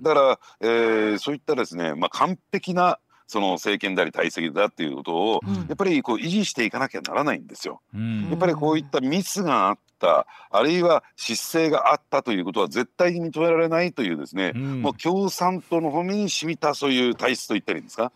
[0.02, 7.80] だから、えー、そういったですね、まあ、完璧なその政権であり体制だっていうことを、やっぱりこう維持していかなきゃならないんですよ。
[7.94, 18.12] やっぱりこういったミスがあったあるいは失勢があったということは絶対に認められないというですね、うん、もう共産党の方面に染みたそういう体質と言ったらいいんですか、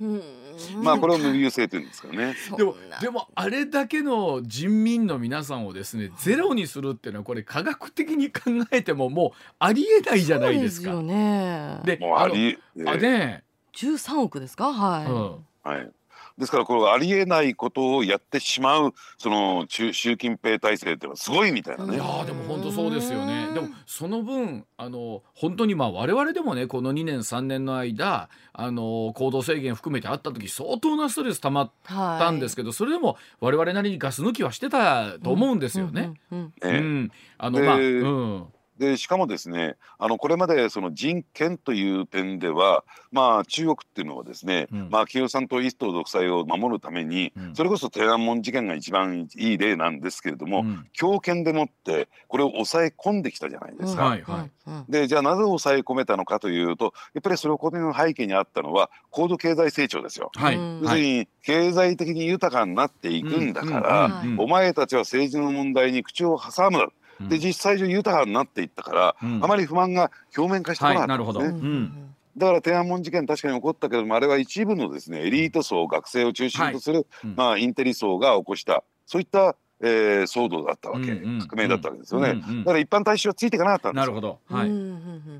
[0.83, 2.35] まあこれを無理性というんですかね。
[2.57, 8.41] でもでもあれだけの人民の皆さんをですねゼロにするっていうのはこれ科学的に考
[8.73, 10.91] えてももうありえないじゃないですか。
[10.91, 14.73] ですね、でもうありあね13億ですか？
[14.73, 15.91] はい、うん、はい
[16.39, 21.97] ですからこれありえないことをやってしまうその習近平体制っていうのはすごいみたいなね。
[21.97, 23.49] いやでも本当そうですよね。
[23.53, 36.15] でもその分あの本当にまあ我々でもねこの2年3年の間あの行動制限含めてあった時相当なストレス溜まったんですけど、はい、それでも我々なりにガス抜きはしてたと思うんですよね。
[36.31, 38.47] うん、うん、あのまあ、うん
[38.79, 54.05] でしかもですねあのこれまでその人権という点では、まあ、中国っていうのはですね、うん、まあ、共産党一党独裁を守るために、うん、それこそ天安門事件が一番いい例なんですけれども、うん、強権でもってこれを抑え込んできたじゃないですか。
[54.05, 54.49] はいは
[54.89, 60.31] い、でじゃあなぜ抑え込めたのかというとやっぱりそれをこの背景にあったのは高度経済成長ですよ。
[60.37, 71.45] はい、要するに経済的に豊かになっていくんだから、お前たちは政治の問題に口を挟むで実際上豊かになっていったから、うん、あまり不満が表面化してこなかったんですね。
[71.45, 72.15] はいうん。
[72.37, 77.07] だから天安門事件確かに起こったけどもあれは一部のですねエリート層学生を中心とする、はい。
[77.25, 78.85] うん、まあ、インテリ層が起こした。
[79.07, 84.71] そういったえー、騒動だったわけ、うんうん、革命だったわけですよね、うんうん、だから一般大衆はついていかなかったんですなるほど、はい、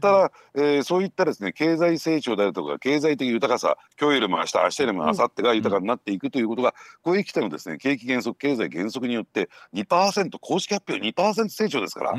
[0.01, 12.15] ただ、えー、そういったですね経済成長であるとか経済的豊かさ今日よりも明日明日よりも明後日が豊かになっていくということが、こういうきてのですね景気減速経済減速によって2%公式発表2%成長ですから。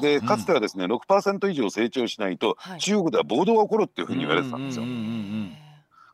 [0.00, 4.84] でかつてはですね6%以上成長しないと、中国では暴動が起こるっていうふうに言われてたんですよ。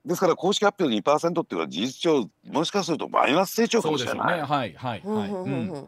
[0.06, 4.38] ですから公式発表で2%っていうのは事実上もしかするとマイナス成長かもしれない。
[4.38, 5.02] はいはいはい。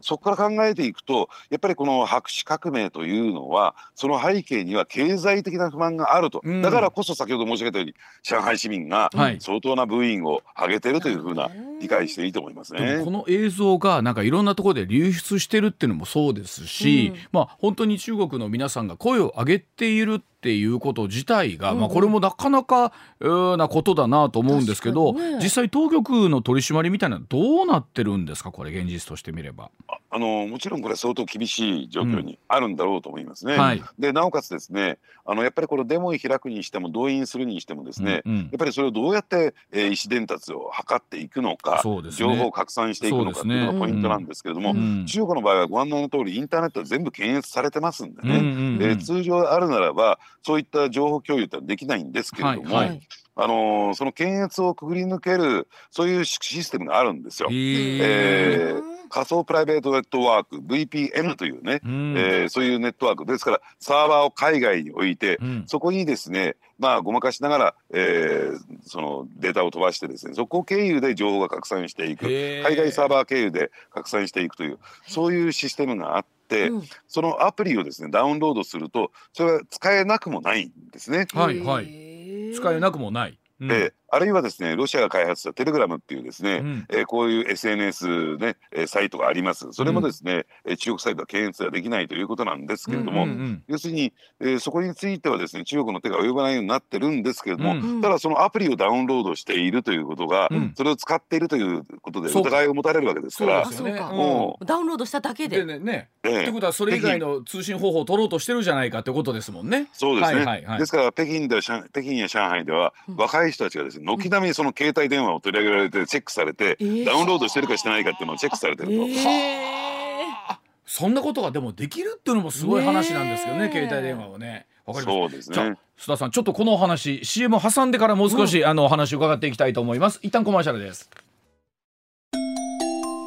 [0.01, 13.01] そこから考えていくとやっぱりこの白紙革命というのはその背景には経済的な不満があると、うん、だからこそ先ほど申し上げたように上海市民が相当なブーイングを上げてるというふうな理解していいと思いますね。
[13.05, 28.51] この映像がなんかいろんなところで流出してるっていうのもそうですし、うん、まあ本当に中国の皆さんが声を上げているっていうこと自体が、まあ、これもなかなか、うなことだなと思うんですけど、ね、実際当局の取り締まりみたいなどうなってるんですか？
[28.53, 29.69] これ現実としてみれば。
[30.11, 33.53] あのもちろんこれ相当厳しい状況にあるんだろうと思いますね。
[33.53, 52.75] うんはい、でなおかつですねあのやっぱりこのデモを開くにしても動員するにしてもですね、うんうん、やっぱりそれをどうやって、えー、意思伝達を図っていくのか、ね、情報を拡散していくのかっていうのがポイントなんですけれども、ねうん、中国の場合はご案内の通りインターネットは全部検閲されてますんでね、うんうんうん、えー、通常あるならばそういった情報共有ってできないんですけれども。
[52.75, 53.01] はいはい。
[53.41, 57.47] あのー、その検閲をくぐり抜けるそういうシステムがあるんですよ。
[57.51, 63.25] えー、仮想プライベートネットワーク VPN というね、うん、えー、そういうネットワーク。
[63.25, 72.25] ですからサーバーを海外に置いて、うん、そこにですねまあごまかしながら、えー、そのデータを飛ばしてですねそこ経由で情報が拡散していく。
[72.25, 76.38] 海外サーバー経由で拡散していくというそういうシステムがあって、
[76.69, 81.27] うん、そのアプリをですねダウンロードするとそれは使えなくもないんですね。
[81.33, 83.39] はいはい、使えなくもない。
[83.59, 89.71] うん、えあるいはですねロシアが開発したテレグラムっていうですね、うん、えー、こういう SNS ね、えー、サイトがあります。
[89.71, 97.81] それもですね、うん、中国サイトは検閲はできないということなんですけれども、うんうんうん、要するに、えー、そこについてはですね中国の手が及ばないようになってるんですけれども、うん。
[97.81, 103.65] うん、ただそのアプリをダウンロードしているということが、うん、それを使っているということで疑いを持たれるわけですから。
[103.65, 105.65] そうね、ダウンロードしただけで。
[105.65, 106.09] ねね。
[106.23, 109.87] えー、ってことはそれ以外の通信方法を取ろうとしてるじゃないかってことですもんね。
[109.93, 118.93] そうですね、はいはいはい、ですから北京では北京や上海では若い人たちがですね軒並みその携帯電話を取り上げられてチェックされて、えー、ダウンロードしてるかしてないかっていうのをチェックされてると。
[118.93, 124.67] えー、そんなことがでもできるっていうのもすごい話なんですけどね、携帯電話はね。
[124.85, 125.17] わかります。
[125.17, 125.77] そうですね。
[125.97, 130.19] 須田さん、ちょっとこのお話、CM 挟んでからもう少し、うん、あのお話伺っていきたいと思います。
[130.23, 131.09] 一旦コマーシャルです。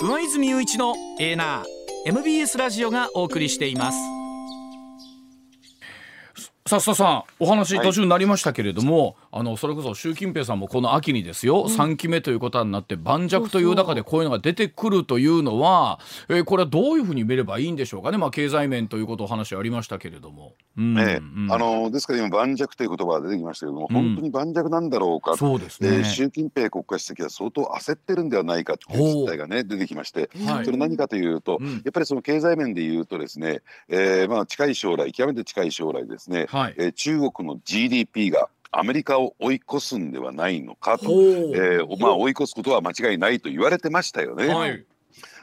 [0.00, 1.64] 上泉雄一のエーナー
[2.06, 3.98] MBS ラジオがお送りしています。
[6.66, 20.54] さっささんお話途中になりましたけれども、はい、あのそれこそ習近平さんもこの秋にですよ、うん、3期目ということになって盤石という中でこういうのが出てくるというのはえー、これはどういうふうに見ればいいんでしょうかね、まあ、経済面ということお話ありましたけれども。
[20.76, 25.36] うんね、うん、あのですから今盤石という言葉が出てきましたけれども、本当に盤石なんだろうか。
[25.36, 30.30] そうですね、えー、習近平国家主席は相当焦ってるんではないかという実態がね出てきまして、
[30.64, 44.48] それ何かというと、やっぱりその経済面でいうとですね、えー、まあ近い将来極めて近い将来ですね、はい、えー、中国の GDP がアメリカを追い越すんではないのかと、えーまあ、追い越すことは間違いないと言われてましたよね。
[44.48, 44.84] はい。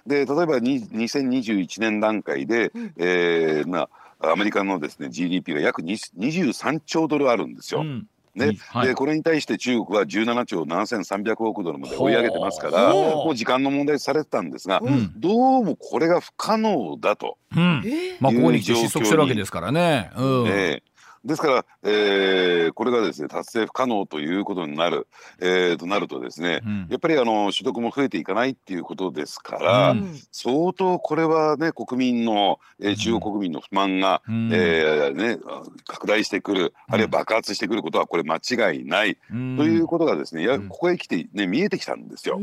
[0.08, 3.88] で例えば2021年段階で、うん、えー、ま
[4.20, 7.82] あ、アメリカのですね GDP が約23兆ドルあるんですよ。
[7.82, 8.08] うん。
[8.36, 17.84] ね、はい、でこれに対して中国は17兆7300億ドルまで追い上げてますからもう時間の問題されてたんですが、うん、どうもこれが不可能だと、うん、
[18.19, 20.12] まあ、ここに失速してるわけですからね。
[20.15, 20.84] うん、え
[21.26, 25.08] ですから、えー、これがですね達成不可能ということになる、
[25.40, 35.38] えー、となるとですね、うん、やっぱりあの所得も増えていかないっていうことですから、うん、相当これはね国民の、えー、中国国民の不満が、うん、えー、ね、
[35.86, 42.40] 拡大してくるあるいは爆発してくることはこれ間違いない、ということがですねやここへ来て、ね、見えてきたんですよ。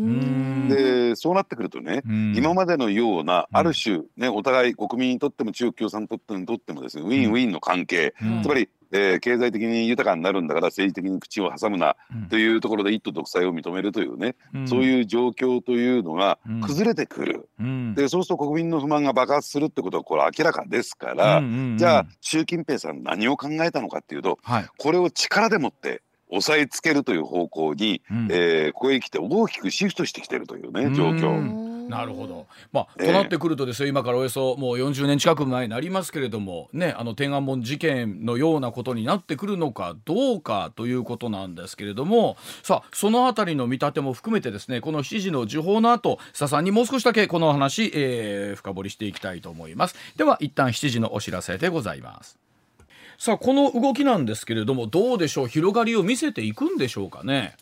[0.69, 2.03] でそうなってくるとね、
[2.35, 11.97] 今までのようなある種、ね、お互い国民にとっても中国共産党にとってもですねウィンウィンの関係、つまりえー、経済的に豊かになるんだから政治的に口を挟むな
[12.31, 31.66] というところで一党独裁を認めるというね、うん、そういう状況というのが崩れてくる、うん、でそうすると国民の不満が爆発するってことはこれ明らかですから、うんうんうん、じゃあ習近平さん何を考えたのかっていうと、はい、これを力でもって押さえつけるという方向に、うん、えー、ここへ来て大きくシフトしてきてるというね状況。
[31.89, 49.97] なるほど、まあ、となってくるとですよ、今からおよそもう40年近く前になりますけれども、ね、あの天安門事件のようなことになってくるのかどうかということなんですけれどもさあそのあたりの見立ても含めてですねこの7時の時報の後須田さんにもう少しだけこの話、えー、深掘りしていきたいと思います。
[50.17, 52.39] では一旦7時のお知らせでございます。
[53.19, 55.49] さあこの動きなんですけれどもどうでしょう？
[55.49, 57.57] 広がりを見せていくんでしょうかね？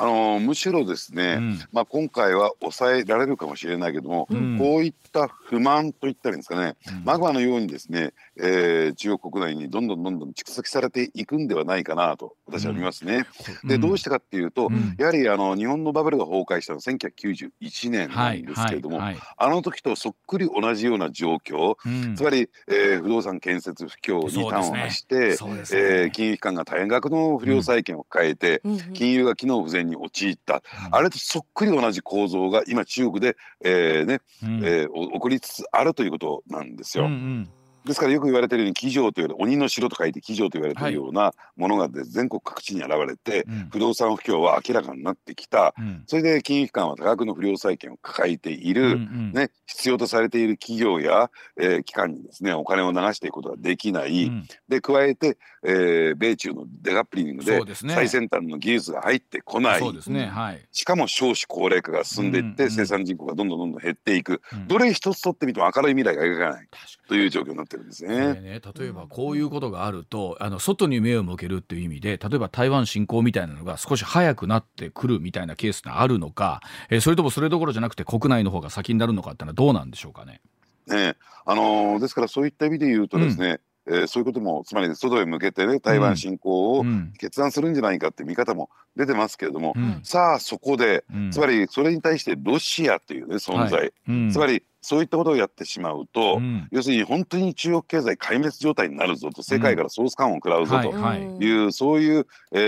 [0.00, 13.26] あのむしろですね、うん、まあ、今回は抑えられるかもしれないけども、うん、こういった不満といったらいいんですかね、うん、マグマのようにですね、えー、中国国内にどんどんどんどん蓄積されていくんではないかなと私は見ますね。
[13.64, 19.14] でどうしてかっていうと、やはりあの日本のバブルが崩壊したのは1991年なんですけれども、はいはい。
[19.14, 21.76] はい、あの時とそっくり同じような状況、
[22.16, 25.26] つまり、えー、不動産建設不況に端を発して、ね。
[25.28, 28.62] ね、えー、金融機関が大変額の不良債権を抱えて、
[28.94, 37.04] 金融が機能不全に陥った、あれとそっくり同じ構造が今中国で、えーねえー、起こりつつあるということなんですよ。
[37.04, 37.50] うんうん
[37.84, 60.26] ですからよく言われてるように鬼城という鬼の城と書いて鬼城と言われてるようなものが全国各地に現れて、はい、不動産不況は明らかになってきた、うん、それで金融機関は多額の不良債権を抱えている、うんうん、ね、必要とされている企業や、えー、機関にですねお金を流していくことができない、うん、で加えて、えー、米中のデカップリングで最先端の技術が入ってこない、ね。
[60.26, 66.68] はい、しかも少子高齢化が進んでいって、うんうん、生産人口がどんどんどんどん減っていく、どれ一つとってみても明るい未来が描かない
[67.08, 68.34] という状況になってるんですね。
[68.40, 80.40] ね例えばこういうことがあるとあの外に目を向けるっていう意味で例えば台湾侵攻みたいなのが少し早くなってくるみたいなケースがあるのか、えー、それともそれどころじゃなくて国内の方が先になるのかってのはどうなんでしょうかね？
[80.86, 86.84] ねあのー、ですからそういった意味で言うとですね、うん、えー、そういうこともつまり外へ向けてね台湾侵攻を
[87.18, 94.32] 決断するんじゃないかって見方も出てますけれども、うん、さあそこで、うん、つまりそれに対してロシアというね存在、はい。
[94.32, 101.02] つまりそういったことをやってしまうと、うん、要するに本当に中国経済壊滅状態になるぞと世界からソース感を食らうぞという、うん。
[101.02, 102.58] はいはい、そういう、え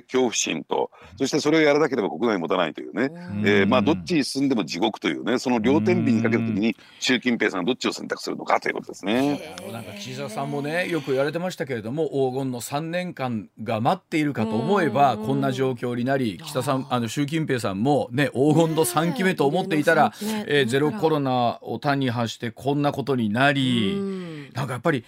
[0.00, 9.56] ー、恐怖心とそしてそれをやらなければ国内に持たないというね、うん、えー、まあ、どっちに進んでも地獄というねその両天秤にかけた時に習近平さんがどっちを選択するのかということですね。
[9.72, 20.12] なんか岸田さんもねよく言われてましたけれども黄金の3年間が待っているかと思えばこんな状況になり岸田さんあの習近平さんもね黄金の3期目と思っていたら、
[20.46, 25.04] えー、ゼロコロナを単に発してこんなことになり、んなんかやっぱり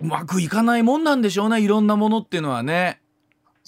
[0.00, 3.00] うまくいかないもんなんでしょうねいろんなものっていうのはね。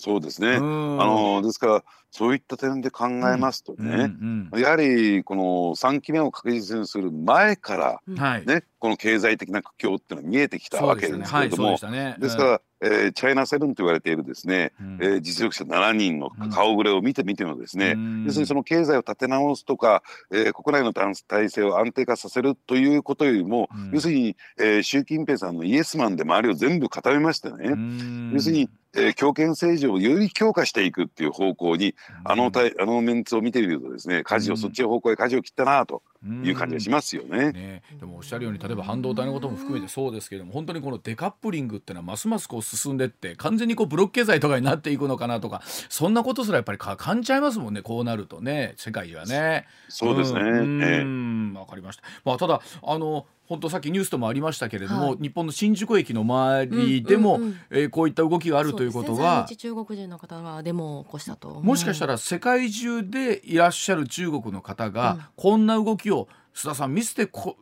[0.03, 0.57] そうですね。
[0.57, 4.49] あのですからそういった点で考えますとね、うん。
[4.53, 5.43] うん、やはりこの
[5.77, 12.05] 3期目を確実にする前からね、ね、この経済的な苦境っていうのは見えてきたわけですけれども、ですね。
[12.05, 37.83] はい、ですから、えー、チャイナセブンと言われているですね、うん、えー、実力者7人の顔ぶれを見てみてもですね、うん、要するにその経済を立て直すとか、えー、国内の体制を安定化させるということよりも、うん、要するに、えー、習近平さんのイエスマンで周りを全部固めましてね、要するにえー、強権政治をより強化していくっていう方向に、あのたあのメンツを見てみるとですね舵を、そっちの方向へ舵を切ったなという感じがしますよね,、ね。
[37.99, 47.83] でもおっしゃるように例えば半導体のことも含めてそうですけれども本当にこのデカップリングっていうのはますますこう進んでって完全にこうブロック経済とかになっていくのかなとかそんなことすらやっぱり感じちゃいますもんね。
[47.83, 49.67] こうなるとね世界はね。
[49.89, 61.61] そうですね、うん、えー、分かりました、まあ、ただあの本当さっきニュースともありましたけれども、はい、日本の新宿駅の周りでも、うんうんうん、えー、こういった動きがあるということは、ね、中国人の方がデモを起こしたと。
[61.61, 66.12] もしかしたら世界中でいらっしゃる中国の方が、こんな動きを
[66.55, 67.57] 須田さん見せてこ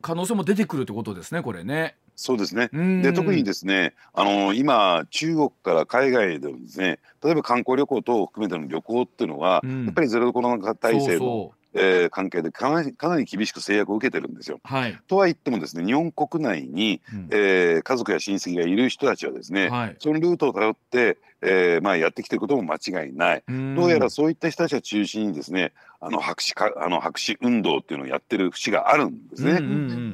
[0.00, 1.96] 可能性も出てくるってことですねこれね。
[2.14, 2.68] そうですね。
[3.02, 14.60] で特にですね、あの今中国から海外でもですね、例えば観光旅行等を含めての旅行っていうのは、うん、やっぱりゼロコロナ体制のえー、関係でかなりかなり厳しく制約を受けてるんですよ。
[14.62, 23.44] はい、とは言ってもですね日本国内に、うん、えー、家族や親戚がいる人たちはですね、はい、そのルートをたどって、えーまあ、やってきてることも間違いない。
[23.48, 25.72] どうやらそういった人たちを中心にですね
[26.04, 29.66] あの白紙かあの白紙運動っていうのをやってる節があるんですね、うんうんう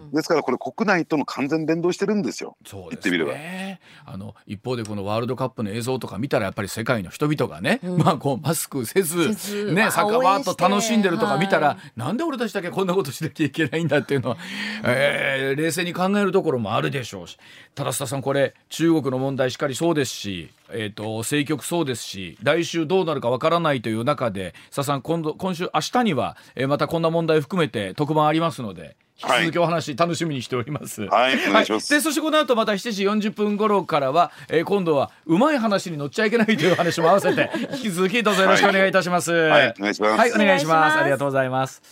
[0.09, 2.59] ん、ですからこれ国内との完全連動してるんですよ。
[2.67, 4.13] そうです、ね、言ってみれば。
[4.13, 9.29] あの一方でこのワールドカップの映像とか見たらやっぱり世界の人々がね、うん、まあこうマスクせず
[9.73, 14.37] ねサッカーバーッと楽しんでるとか見たら、はい、なんで俺たちだけこんなことしなきゃいけないんだっていうのは、
[14.85, 17.39] えー、冷静に考えるところもあるでしょうし。
[17.75, 28.97] ただ須田さんこれ中国の問題しっかりそうですしえーと、政局そうですし来週どうなるかわからないという中で佐さん今度今週明日には、えー、またこんな問題を含めて特番ありますので。
[29.21, 31.03] 引き続きお話楽しみにしております。
[31.07, 31.91] はい、お願いします。
[31.93, 39.33] で、そしてこの後また7時40分頃からは、えー、今度はうまい話に乗っちゃいけないという話も合わせて、 引き続きどうぞよろしくお願いいたします。
[39.33, 40.19] はい、お願いします。
[40.19, 40.99] はい、お願いします。
[40.99, 41.83] ありがとうございます。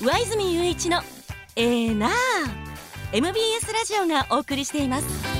[0.00, 1.02] 上泉雄一の
[1.54, 2.08] えー、な
[3.12, 5.31] MBS ラジオがお送りしています。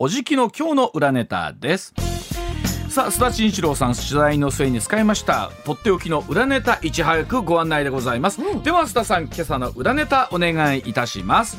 [0.00, 1.92] おじきの今日の裏ネタです。
[2.88, 11.58] さあ須田慎一郎さん取材の末に使いましたとっておきの裏ネタいち早くご案内でございます、うん、では須田さん今朝の裏ネタお願いいたします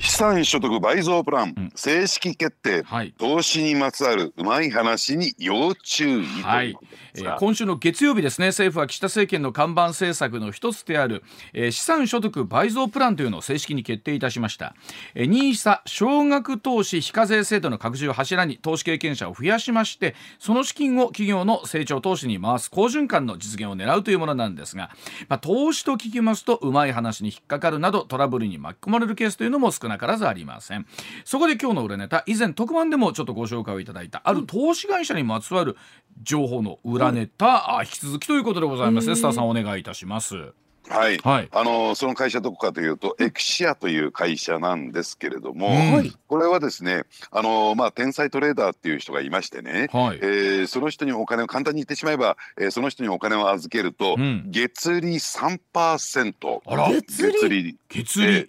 [0.00, 6.76] 資産所得倍増プラン、うん、正式決定、はい、投資にまつわるうまい話に要注意はい。
[7.14, 11.22] えー、今週の月曜日ですね政府は岸田政権の看板政策の一つである、
[11.52, 14.74] えー、資産所得倍増プランというのを正式に決定いたしました、
[15.14, 24.90] えー、NISA 少額投資非課税制度の拡充を柱に投資経験者を増やしましてその資金を企業の成長投資に回す好循環の実現を狙うというものなんですが、
[25.28, 30.86] まあ、投資と聞きますとうまい話に引っかかるなどトラブルに巻き込まれるケースというのも少なからずありません。
[31.24, 35.76] そこで今日の裏ネタ以前特番でもちょっとご紹介をいただいたある投資会社にまつわる
[36.22, 39.14] 情報の裏ネタ、うん、引き続きということでございます。
[39.14, 40.52] スターさんお願いいたします。
[40.90, 56.88] はい、はい、あのその会社どこかというとエクシアという会社なんですけれども、はい、これはですねあの、まあ、天才トレーダーっていう人がいましてね、はい、えー、その人にお金を簡単に言ってしまえば、えー、その人にお金を預けると、うん、月利3%あら。
[56.90, 57.78] 月利。
[57.88, 58.48] 月利、えー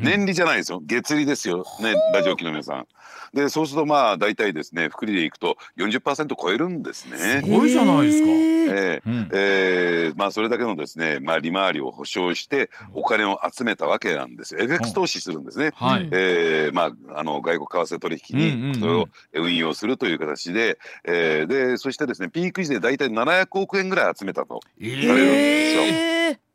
[0.00, 0.80] 年利じゃないですよ。
[0.84, 1.64] 月利ですよ。
[1.80, 2.86] ねラジオ機の皆さん。
[3.34, 7.42] でそうするとまあ大体ですね福利でいくと40%超えるんですね。
[7.44, 8.28] すごいじゃないですか。
[8.70, 14.54] えーうん、えー、まあそれだけのですねまあ利回りを保証してお金を集めたわけなんです。
[14.54, 25.82] よ FX 投資するんですね、はい、えー、まああの外国為替取引にそれを運用するという形で、えー、でそしてですねピーク時で大体700億円ぐらい集めたと言われるんですよ。
[25.82, 26.48] えー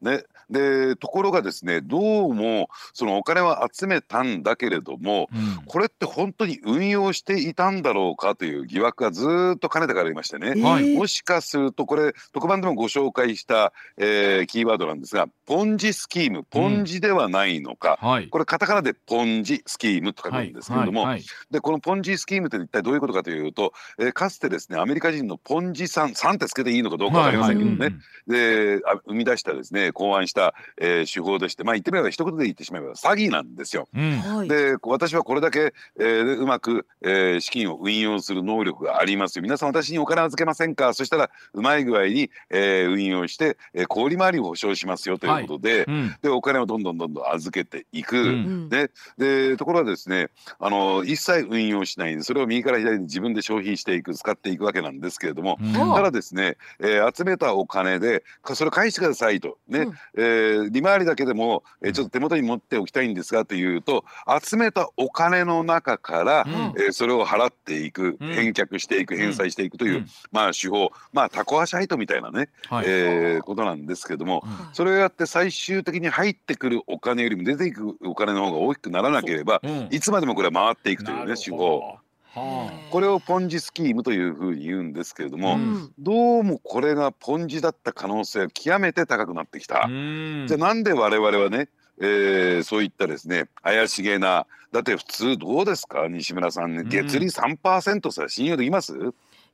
[0.00, 27.96] ね、でところがですねどうもそのお金は集めたんだけれども、うん、これって本当に運用していたんだろうかという疑惑がずっとかねてからありましてね、はい、もしかするとこれ特番でもご紹介した、えー、キーワードなんですがポンジスキームポンジではないのか、うんはい、これカタカナでポンジスキームと書くんですけれども、はい、でこのポンジスキームって一体どういうことかというと、えー、かつてですねアメリカ人のポンジさんさんってつけていいのかどうか分かりませんけどね、
[28.26, 30.41] で生み出したですね考案した、
[30.80, 33.88] えー、手法でしてまあ言ってみれば一言で言ってしまえば詐欺なんですよ。
[33.94, 34.00] う
[34.44, 39.42] ん、で私はこれだけ、えー、うまく、えー、資金を運用する能力がありますよ。
[39.42, 40.94] 皆さん私にお金預けませんか？
[40.94, 50.28] そしたらうまい具合に、えー、運用して、えー、小売回りを保証しますよということではいうん、でお金をどんどんどんどん預けていく、うん、ででところがですね
[50.58, 52.16] あの一切運用しない。
[52.16, 55.58] でそれを右から左に自分で消費していく使っていくわけなんですけれども、
[55.94, 58.24] ただですね、えー、集めたお金で
[58.54, 64.04] それ返してくださいとね、えー、利回りだけでも、えー、ちょっと手元に持っておきたいんですがというと
[64.42, 79.60] 集めたお金の中から、うん、えー、それを払っていく、返却していく返済していくという、うん、まあ手法まあタコ足配当みたいなね、はい、えー、ことなんですけども、それをやって最終的に入ってくるお金よりも出ていくお金の方が大きくならなければ、
[79.90, 81.98] いつまでもこれは回っていくというね手法。
[82.34, 89.86] はあ、これをポンジスキームというふうに言うんですけれども、うん、どうもこれがポンジだった可能性が極めて高くなってきた。
[89.88, 91.68] じゃあなんで我々はね、
[92.00, 96.08] えー、そういったですね怪しげなだって普通どうですか？
[96.08, 98.94] 西村さんね月利3%さ信用できます？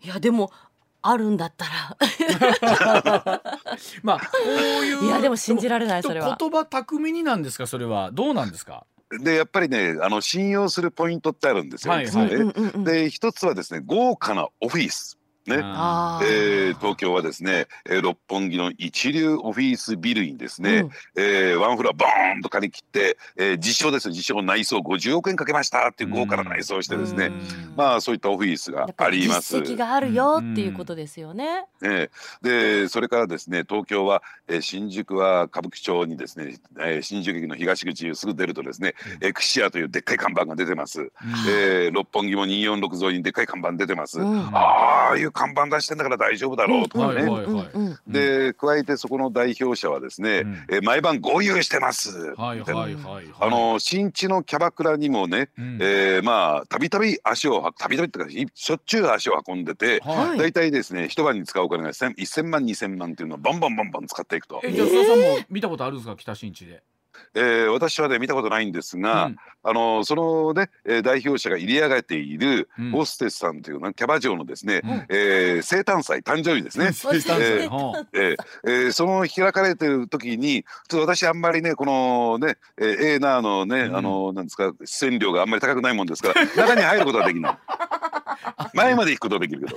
[0.01, 0.53] いやでも
[1.03, 1.97] あるんだったら。
[4.03, 4.27] まあこ
[4.83, 6.37] ういういやでも信じられないそれは。
[6.39, 7.67] 言葉巧みになんですか？
[7.67, 8.11] それは。
[8.13, 8.87] どうなんですか？
[9.11, 11.95] でやっぱりねあの信用するポイントってあるんですよ。
[11.95, 15.18] はいはい、で一つはですね豪華なオフィス
[15.49, 27.33] ね、えー、東京はですね、えー、六本木の一流オフィスビルにですね、うん、えー、ワンフロアボーンと借り切って、えー、実証です実証内装50億円かけましたっていう豪華な内装をしてですね、
[27.77, 29.57] まあそういったオフィスがあります。
[29.61, 31.67] 実績があるよっていうことですよね。
[31.83, 41.11] えー、でそれからですね東京は、えー、新宿は歌舞伎町にですね、えー、新宿駅の東口すぐ出るとですね、エクシアというでっかい看板が出てます。
[41.49, 44.21] えー、六本木も246沿いにでっかい看板出てます。
[44.21, 47.25] ああいう看板出してんだから大丈夫だろうとかね。
[48.09, 52.35] で加えてそこの代表者はですね、うん、え毎晩合流してます。
[52.37, 52.57] あ
[53.49, 64.61] の新地のキャバクラにもね、うん、えー、まあたびたび足をたびたびってかしょっちゅう足を運んでて、はい、大体ですね一晩に使うお金が1000万2000万っていうのをバンバンバンバン使っていくと。
[64.65, 66.17] えじゃあ須田さんも見たことあるんですか？
[66.17, 66.83] 北新地で。
[67.35, 87.59] えー、私はね見たことないんですが、うん、あのそのね、えー、代表者が入り上げているホステスさんというのキャバ嬢のですね、うん、えー、生誕祭誕生日ですね、えーえー、その開かれてる時にちょっと私あんまりねこのね、えー、エーナーのね、うん、あのなんですか出演料があんまり高くないもんですから中に入ることはできない。
[88.75, 89.77] 前まで行くことはできるけど。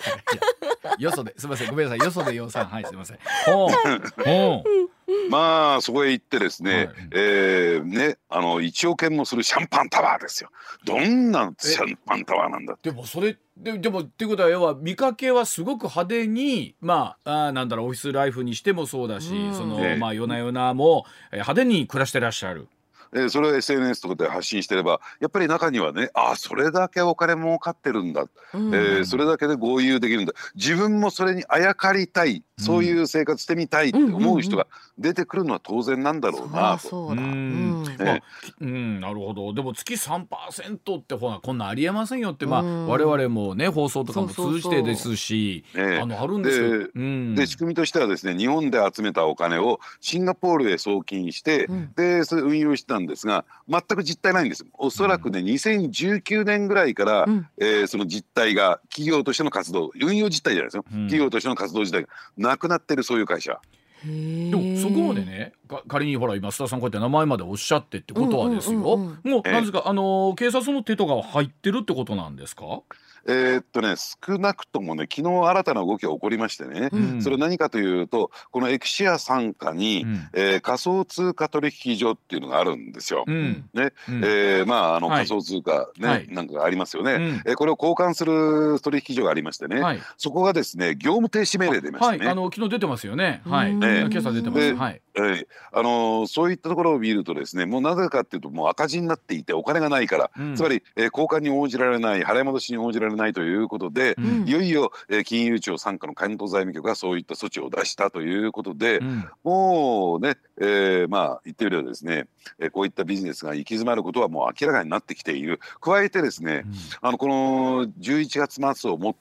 [0.98, 3.18] よそですみませんごめんなさいよそで養蚕はいすみません。
[3.46, 4.24] ほう。
[4.24, 4.90] ほう
[5.30, 10.50] まあそこへ行ってですね、はい、えー、ねあの1億円もするシャンパンタワーですよ。
[10.86, 22.68] どんなシャンパンタワーなんだでもそれででもっていうことは要は見かけはすごく派手にまああなんだろうオフィスライフにしてもそうだし、その、まあ夜な夜なも派手に暮らしてらっしゃる。
[23.14, 30.34] えー、それを SNS とかで発信してればやっぱり中にはねあそれだけお金儲かってるんだ、うん、えー、それだけで合流できるんだ。
[30.56, 37.08] 自分もそれにあやかりたいそういう生活してみたいって思う人が出てくるのは当然なんだろうなと。
[37.08, 38.24] うん、ね。
[38.60, 39.54] うん、なるほど。
[39.54, 47.36] でも月3%ってほらこんなありえませんよって、まあ、我々もね放送とかも通じてですしあのあるんですよ。
[47.36, 54.66] で仕組みとしてはですね日本で集めたお金をシンガポールへ送金して、でそれ運用したんですが全く実態ないんです。
[54.78, 62.10] おそらくね、うん、2019年ぐらいから、うん、えー、その実態が企業としての活動運用実態じゃないですよ、うん、企業としての活動自体が
[62.52, 63.62] なくなってるそういう会社。
[64.06, 65.54] でもそこまでね
[65.88, 72.82] 仮にほら今須田さんこうやって名前までおっしゃってってことはですよ、もう何ですかあの警察の手とかは入ってるってことなんですか？
[73.28, 83.24] えー、っとね少なくともね昨日新たな動きが起こりましてね、うん、それ何かというとこのエクシア傘下に、うん、えー、仮想通貨取引所っていうのがあるんですよ。
[83.28, 92.18] うん、ね、うん、えー、まああの仮想通貨ね、はい、なんかありますよね、うん、えー、これを交換する取引所がありましてね、はい、そこがですね業務停止命令出ましたね。
[92.18, 93.44] はい、あの昨日出てますよね。
[93.46, 93.76] はい。
[93.76, 94.76] ね、今朝出てます。
[94.76, 95.02] はい。
[95.14, 112.28] えー、あのー、そういったところを見るとですねもうなぜかっていうともう赤字になっていてお金がないから、つまり、えー、交換に応じられない払い戻しに応じられないということで、うん、いよいよ、えー、金融庁傘下の関東財務局がそういった措置を出したということで、うん、もうね、えー、まあ言ってみればですね、
[112.60, 115.60] えー、こういったビジネスが行き詰まることはもう明らかになってきている。
[115.82, 119.20] 加えてですね、うん、あのこの11月末をもって、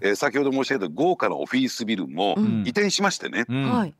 [0.00, 3.94] えー、先ほど申し上げた豪華なオフィスビルも移転しましてね、はい。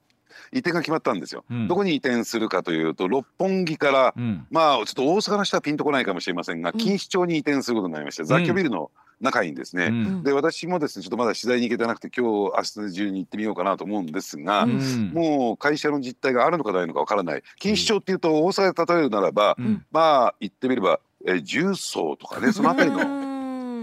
[0.53, 8.91] 移転が決まったんですよ、うん、どこに移転するかというと六本木から、うん、まあちょっと大阪の人はピンとこないかもしれませんが錦糸町に移転することになりまして、雑居ビルの
[9.21, 17.43] 仲いいんですね、うん、で私もですねちょっとまだ取材に行けてなくて今日明日中に行ってみようかなと思うんですが、うん、もう会社の実態があるのかないのかわからない。
[17.63, 23.28] 錦糸町っていうと大阪で例えるならば、うん、まあ言ってみればえ重曹とかねその辺りの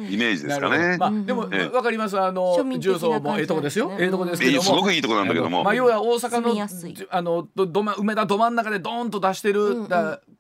[0.10, 0.98] イメージですかね。
[0.98, 2.20] まあでもわかります。
[2.20, 3.92] あの重曹もええとこですよ。
[4.00, 4.62] ええとこですけども。
[4.64, 5.64] すごくいいとこなんだけども。
[5.64, 9.88] まあ要は大阪のあのどま梅田ど真ん中でドーンと出してる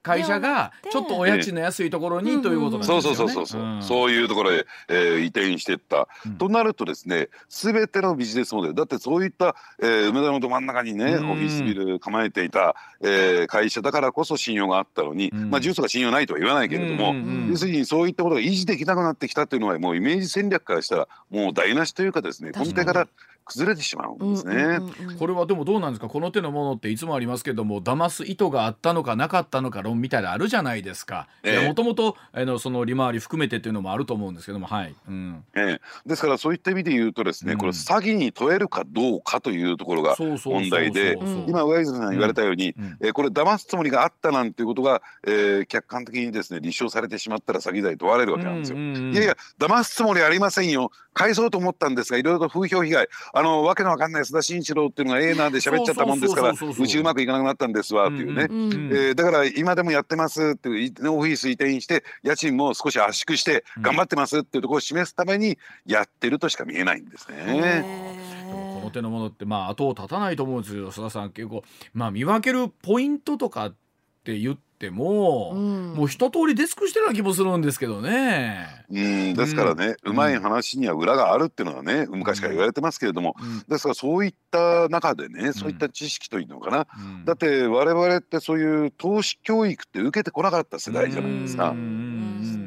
[0.01, 3.01] 会社がちょっとお家賃の安いところにということなんですよね。
[3.01, 3.81] そうそうそうそう。
[3.81, 6.07] そういうところへえ移転していった。
[6.37, 17.15] となるとですねすべてのビジネスモデルだってそういったえ梅田のど真ん中にねオフィスビル構えていたえ会社だからこそ信用があったのにまあ重曹が信用ないとは言わないけれども
[17.49, 23.07] 要するにそういったことが維持できなくなってきたっていうのはもうイメージ戦略からしたらもう台無しというかですね根底から
[23.45, 24.79] 崩れてしまうんですね、
[25.19, 26.07] これはでもどうなんですか？
[26.07, 31.27] この手のものっていつもありますけども騙す意図があったのかなかったのか論みたいなあるじゃないですか。
[31.67, 32.17] もともと
[32.59, 35.43] その利回り含めてっていうのもあると思うんですけどもはい、うん。
[35.55, 41.17] えー、ですからそういった意味で言うとですね、うん、これ詐欺に問えるかどうかというところが問題で
[41.47, 48.77] 今上泉さん言われたように、うん、えー、これ騙すつもりがあったなんていうことが、えー、客観的にですね立証されてしまったら詐欺罪問われるわけなんですよ。
[48.77, 53.07] いやいや騙すつもりありませんよ返そうと思ったんですがいろいろと風評被害。
[53.33, 67.85] あのわけのわかんない須田慎一郎っていうのがええなんで喋っちゃったもんですからうちうまくいかなくなったんですわっていうね、うんうん、えー、だから今でもやってますっていうオフィス移転して家賃も少し圧縮して頑張ってますっていうところを示すためにやってるとしか見えないんですね。
[68.51, 71.63] この手のものってまあ後を絶たないと思うんですよ須田さん結構
[71.93, 73.75] まあ見分けるポイントとかっ
[74.23, 78.67] て言っても、うん、もう一通りデスクしてるような気もするんですけどね。
[78.89, 86.87] うんですからね、うん、まい話には裏があるっていうのはね昔から言われてますけれども、うん、ですからそういった中でねそういった知識というのかな、
[87.25, 91.73] だって我々ってそういう投資教育って受けてこなかった世代じゃないですか。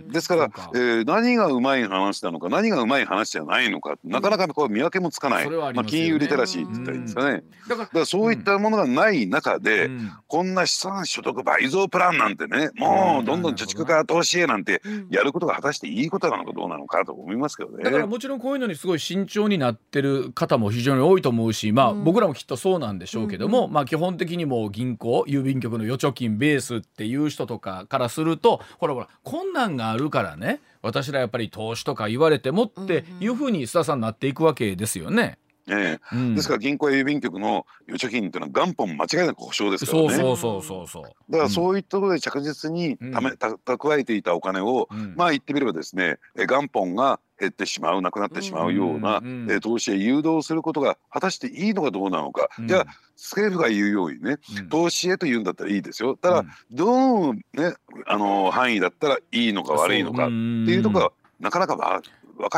[0.09, 0.45] ですから、
[0.75, 7.45] えー、何がうまい話なのか何がうまい話じゃないのかなかなかこう見分けもつかない、まあ、金融リテラシーって言ったらいいんですかね。
[7.69, 9.91] だからそういったものがない中で、
[10.27, 17.85] こんな資産所得倍増プランなんてねもうどんどん貯蓄から投資へなんてやることが果たしていいことなのかどうなのかと思いますけどね。
[17.85, 35.39] だからもちろんこういうのにすごい慎重になってる方も非常に多いと思うし、まあ、僕らもきっとそうなんでしょうけども、まあ、基本的にも銀行郵便局の預貯金ベースっていう人とかからするとほらほら困難があるるからね私らやっぱり投資とか言われてもっていうふうに須田さんなっていくわけですよね。
[35.71, 40.09] ええ、うん、ですから銀行や郵便局の預貯金っていうのは元本間違いなく保証ですからね。
[40.11, 54.39] そうそうそうそうだからそういったところで着実にため、うん、蓄えていたお金を、うん、まあ言ってみればですね元本が減ってしまうなくなってしまうような、うんえ投資へ誘導することが果たしていいのかどうなのか、じゃあ政府が言うようにね、
[54.71, 56.17] 投資へと言うんだったらいいですよ。
[56.17, 57.43] ただ、どの、ね、
[58.07, 62.03] あの範囲だったらいいのか悪いのかっていうところはなかなか分か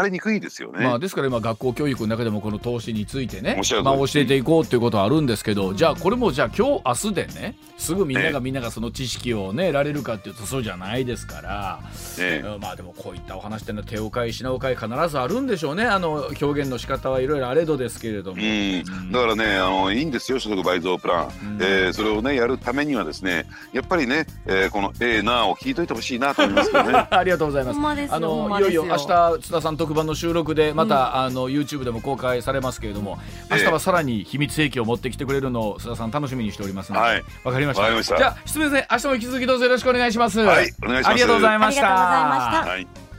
[0.04, 0.84] りにくいですよね。
[0.84, 11.80] まあ、ですから今学校教育の中でもこの投資についてね、まあ、教えていこうということはあるんですけど、じゃあこれもじゃあ今日明日でねすぐみんながみんながその知識をね得られるかっていうとそうじゃないですから、
[12.18, 18.42] ね、まあでもこういったお話っていうのは手を変え品を変え必ずあるんでしょうねあの表現の仕方はいろいろあれどですけれども。
[18.42, 27.06] うんだからねあのいいんですよ所得倍増プラン、うん、えー、それをねやるためにはですねやっぱりね、えー、この「ええー、な」を聞いといてほしいなと思いますけどね。
[27.10, 28.14] ありがとうございます。
[28.14, 29.06] あのいよいよ明日
[29.40, 33.18] 津田さん特番の収録でまた、うん、あの YouTube でも公開されますけれども
[33.50, 38.02] 明日はさらに秘密兵器を持ってきてくれるのを須田さん楽しみにしておりますので、はい、わかりました？
[38.02, 40.40] じゃあ失礼ですね明日も引き続きどうぞよろしくお願いします。
[40.40, 41.08] はいお願いします。
[41.08, 41.86] ありがとうございました。
[41.86, 43.09] ありがとうございました、はい